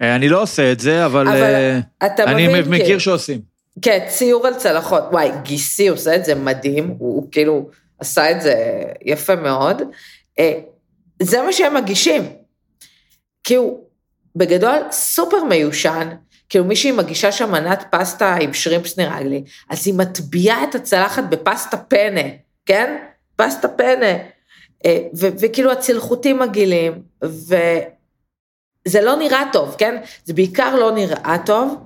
[0.00, 3.00] אני לא עושה את זה, אבל אבל אה, אתה אני מבין, מכיר כאילו.
[3.00, 3.40] שעושים.
[3.82, 5.04] כן, ציור על צלחות.
[5.10, 9.82] וואי, גיסי עושה את זה מדהים, הוא, הוא כאילו עשה את זה יפה מאוד.
[10.38, 10.52] אה,
[11.22, 12.22] זה מה שהם מגישים.
[13.44, 13.80] כאילו,
[14.36, 16.08] בגדול, סופר מיושן,
[16.48, 21.24] כאילו מישהי מגישה שם מנת פסטה עם שרימפס נראה לי, אז היא מטביעה את הצלחת
[21.30, 22.20] בפסטה פנה,
[22.66, 22.96] כן?
[23.36, 24.16] פסטה פנה.
[24.84, 26.92] אה, ו- וכאילו הצלחותים מגעילים,
[28.88, 30.00] וזה לא נראה טוב, כן?
[30.24, 31.76] זה בעיקר לא נראה טוב,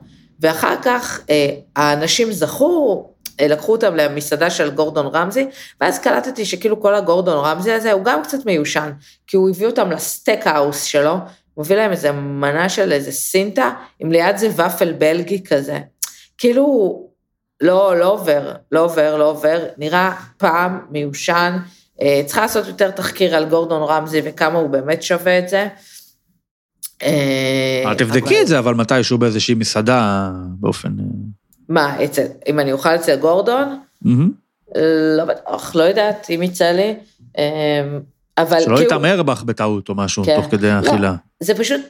[0.40, 3.04] ואחר כך אה, האנשים זכו,
[3.40, 5.46] אה, לקחו אותם למסעדה של גורדון רמזי,
[5.80, 8.92] ואז קלטתי שכאילו כל הגורדון רמזי הזה הוא גם קצת מיושן,
[9.26, 11.16] כי הוא הביא אותם לסטייק האוס שלו,
[11.54, 15.78] הוא הביא להם איזה מנה של איזה סינטה, עם ליד זה ופל בלגי כזה.
[16.38, 16.98] כאילו,
[17.60, 21.56] לא, לא עובר, לא עובר, לא עובר, נראה פעם מיושן,
[22.02, 25.68] אה, צריכה לעשות יותר תחקיר על גורדון רמזי וכמה הוא באמת שווה את זה.
[27.02, 30.30] אה, אל תבדקי את זה, אבל מתישהו באיזושהי מסעדה,
[30.60, 30.88] באופן...
[30.88, 31.04] אה,
[31.68, 31.96] מה,
[32.46, 33.78] אם אני אוכל אצל גורדון?
[35.16, 36.94] לא בטוח, לא יודעת אם יצא לי.
[37.38, 38.00] אמ,
[38.38, 40.36] אבל שלא כאילו, יתעמר בך בטעות או משהו, כן.
[40.36, 40.72] תוך כדי לא.
[40.72, 41.14] האכילה.
[41.40, 41.80] זה פשוט,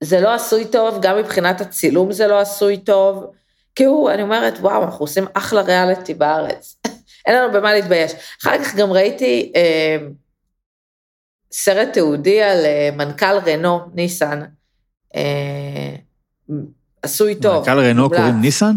[0.00, 3.26] זה לא עשוי טוב, גם מבחינת הצילום זה לא עשוי טוב.
[3.74, 6.76] כאילו, אני אומרת, וואו, אנחנו עושים אחלה ריאליטי בארץ.
[7.26, 8.12] אין לנו במה להתבייש.
[8.42, 9.96] אחר כך גם ראיתי אה,
[11.56, 14.42] סרט תיעודי על אה, מנכ"ל רנו, ניסן.
[15.14, 15.96] אה,
[17.02, 17.58] עשוי טוב.
[17.58, 18.08] מנכ"ל רנו.
[18.08, 18.76] קוראים ניסן?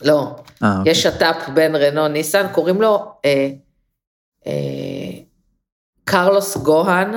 [0.00, 0.92] לא, אה, אוקיי.
[0.92, 3.50] יש שת"פ בין רנו ניסן, קוראים לו אה,
[4.46, 4.52] אה,
[6.04, 7.14] קרלוס גוהן,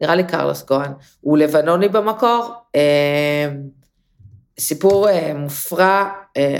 [0.00, 3.48] נראה לי קרלוס גוהן, הוא לבנוני במקור, אה,
[4.60, 6.58] סיפור אה, מופרע, אה,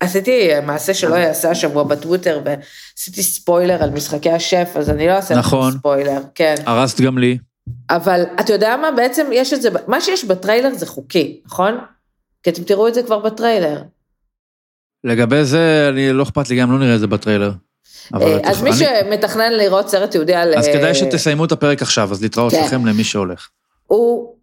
[0.00, 5.34] עשיתי מעשה שלא יעשה השבוע בטוויטר, ועשיתי ספוילר על משחקי השף, אז אני לא אעשה
[5.34, 5.72] נכון.
[5.72, 6.54] ספוילר, כן.
[6.66, 7.38] הרסת גם לי.
[7.90, 11.78] אבל אתה יודע מה, בעצם יש את זה, מה שיש בטריילר זה חוקי, נכון?
[12.42, 13.82] כי אתם תראו את זה כבר בטריילר.
[15.04, 17.52] לגבי זה, אני לא אכפת לי, גם לא נראה את זה בטריילר.
[18.14, 20.54] אה, אז מי שמתכנן לראות סרט יהודי על...
[20.54, 22.62] אז אה, כדאי שתסיימו את הפרק עכשיו, אז להתראות כן.
[22.64, 23.48] לכם למי שהולך.
[23.86, 24.34] הוא,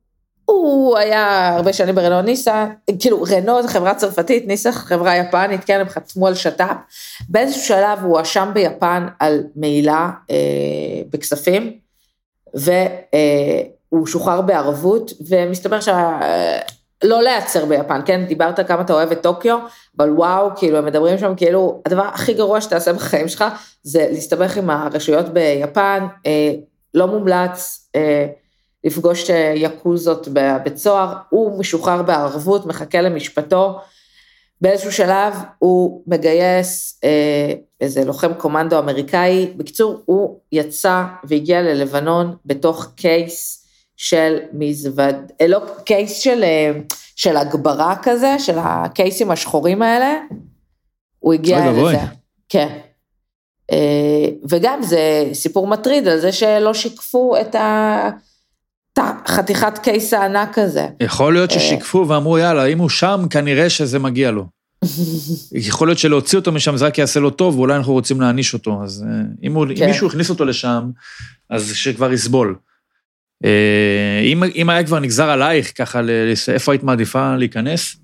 [0.51, 2.65] הוא היה הרבה שנים ברנו ניסה,
[2.99, 6.75] כאילו רנו זו חברה צרפתית, ניסה חברה יפנית, כן, הם חתמו על שת"פ.
[7.29, 10.35] באיזשהו שלב הוא הואשם ביפן על מעילה אה,
[11.09, 11.73] בכספים,
[12.53, 16.19] והוא שוחרר בערבות, ומסתבר שה...
[16.21, 16.59] אה,
[17.03, 18.25] לא להיעצר ביפן, כן?
[18.25, 19.59] דיברת כמה אתה אוהב את טוקיו,
[19.97, 23.45] אבל וואו, כאילו, הם מדברים שם, כאילו, הדבר הכי גרוע שתעשה בחיים שלך,
[23.83, 26.51] זה להסתבך עם הרשויות ביפן, אה,
[26.93, 28.27] לא מומלץ, אה,
[28.83, 33.79] לפגוש אה, יקוזות בבית סוהר, הוא משוחרר בערבות, מחכה למשפטו.
[34.61, 39.53] באיזשהו שלב הוא מגייס אה, איזה לוחם קומנדו אמריקאי.
[39.57, 43.67] בקיצור, הוא יצא והגיע ללבנון בתוך קייס
[43.97, 46.71] של מזווד, אה, לא, קייס של, אה,
[47.15, 50.19] של הגברה כזה, של הקייסים השחורים האלה.
[51.19, 51.71] הוא הגיע.
[51.71, 51.97] לזה.
[52.49, 52.77] כן.
[53.71, 58.09] אה, וגם זה סיפור מטריד על זה שלא שיקפו את ה...
[58.97, 60.87] החתיכת קייס הענק הזה.
[60.99, 61.59] יכול להיות אה.
[61.59, 64.45] ששיקפו ואמרו, יאללה, אם הוא שם, כנראה שזה מגיע לו.
[65.51, 68.79] יכול להיות שלהוציא אותו משם זה רק יעשה לו טוב, ואולי אנחנו רוצים להעניש אותו.
[68.83, 69.83] אז אה, אם, הוא, כן.
[69.83, 70.89] אם מישהו הכניס אותו לשם,
[71.49, 72.55] אז שכבר יסבול.
[73.45, 76.01] אה, אם, אם היה כבר נגזר עלייך, ככה,
[76.53, 77.95] איפה היית מעדיפה להיכנס?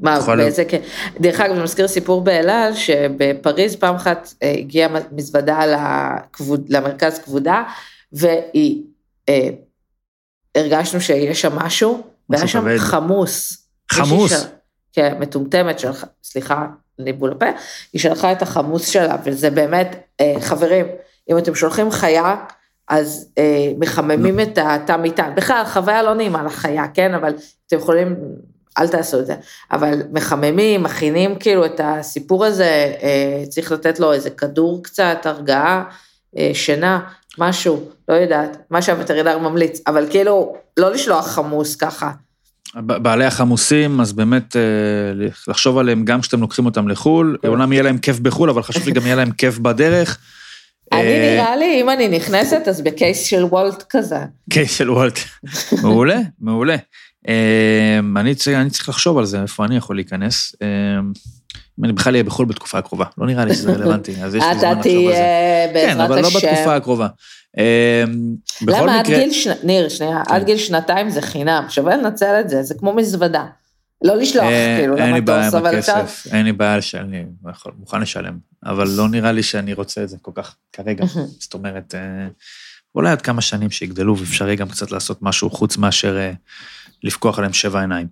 [0.00, 0.64] מה, באיזה...
[0.64, 0.80] כן.
[1.20, 5.60] דרך אגב, זה מזכיר סיפור באלעל, שבפריז פעם אחת הגיעה מזוודה
[6.68, 7.62] למרכז כבודה,
[8.12, 8.82] והיא...
[10.54, 12.78] הרגשנו שיש שם משהו, והיה שם כבד.
[12.78, 13.66] חמוס.
[13.92, 14.30] חמוס?
[14.30, 14.46] של-
[14.92, 16.66] כן, מטומטמת שלך, סליחה,
[16.98, 17.46] ניבול הפה,
[17.92, 20.86] היא שלחה את החמוס שלה, וזה באמת, אה, חברים,
[21.30, 22.36] אם אתם שולחים חיה,
[22.88, 25.34] אז אה, מחממים את התא מטען.
[25.34, 27.14] בכלל, חוויה לא נעימה לחיה, כן?
[27.14, 27.34] אבל
[27.66, 28.16] אתם יכולים,
[28.78, 29.34] אל תעשו את זה.
[29.72, 32.64] אבל מחממים, מכינים כאילו את הסיפור הזה,
[33.02, 35.84] אה, צריך לתת לו איזה כדור קצת, הרגעה,
[36.38, 37.00] אה, שינה,
[37.40, 42.10] משהו, לא יודעת, מה שהווטרינר ממליץ, אבל כאילו, לא לשלוח חמוס ככה.
[42.74, 44.62] בעלי החמוסים, אז באמת אה,
[45.48, 47.36] לחשוב עליהם גם כשאתם לוקחים אותם לחו"ל.
[47.42, 47.48] כן.
[47.48, 50.18] אומנם יהיה להם כיף בחו"ל, אבל חשוב שגם יהיה להם כיף בדרך.
[50.92, 54.18] אני אה, נראה לי, אם אני נכנסת, אז בקייס של וולט כזה.
[54.50, 55.18] קייס של וולט.
[55.82, 56.76] מעולה, מעולה.
[57.28, 60.54] אה, אני צריך לחשוב על זה, איפה אני יכול להיכנס.
[61.84, 63.04] אני בכלל אהיה בחו"ל בתקופה הקרובה.
[63.18, 65.18] לא נראה לי שזה רלוונטי, אז יש לי זמן אתה לחשוב על זה.
[65.18, 66.38] תהיה, כן, בעזרת אבל לא השם.
[66.48, 67.08] בתקופה הקרובה.
[68.62, 69.30] בכל למה עד גיל,
[69.62, 73.46] ניר, שנייה, עד גיל שנתיים זה חינם, שווה לנצל את זה, זה כמו מזוודה.
[74.04, 75.74] לא לשלוח, אה, כאילו, אין לי בעיה למטוס, עם אבל.
[75.76, 80.02] הכסף, אין לי בעיה לשלם, אני יכול- מוכן לשלם, אבל לא נראה לי שאני רוצה
[80.02, 81.04] את זה כל כך כרגע.
[81.38, 82.00] זאת אומרת, אה,
[82.94, 86.32] אולי עוד כמה שנים שיגדלו ואפשר יהיה גם קצת לעשות משהו חוץ מאשר אה,
[87.02, 88.06] לפקוח עליהם שבע עיניים.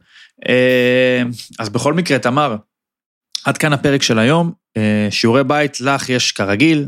[1.58, 2.56] אז בכל מקרה, תמר,
[3.44, 4.52] עד כאן הפרק של היום.
[4.76, 6.86] אה, שיעורי בית, לך יש כרגיל.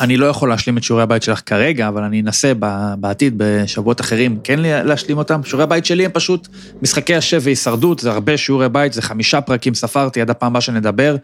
[0.00, 2.52] אני לא יכול להשלים את שיעורי הבית שלך כרגע, אבל אני אנסה
[3.00, 5.40] בעתיד, בשבועות אחרים, כן לה- להשלים אותם.
[5.44, 6.48] שיעורי הבית שלי הם פשוט
[6.82, 11.16] משחקי השב והישרדות, זה הרבה שיעורי בית, זה חמישה פרקים ספרתי עד הפעם הבאה שנדבר,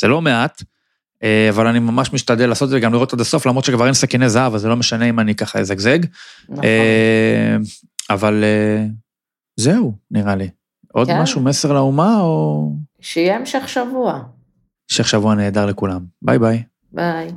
[0.00, 0.62] זה לא מעט,
[1.22, 3.94] אה, אבל אני ממש משתדל לעשות את זה, גם לראות עד הסוף, למרות שכבר אין
[3.94, 5.98] סכיני זהב, אז זה לא משנה אם אני ככה אזגזג.
[6.48, 6.64] נכון.
[6.64, 7.56] אה,
[8.10, 8.44] אבל
[9.56, 10.48] זהו, נראה לי.
[10.92, 11.20] עוד כן.
[11.20, 12.70] משהו, מסר לאומה, או...
[13.00, 14.22] שיהיה המשך שבוע.
[14.90, 16.04] המשך שבוע נהדר לכולם.
[16.22, 16.62] ביי ביי.
[16.92, 17.32] ביי.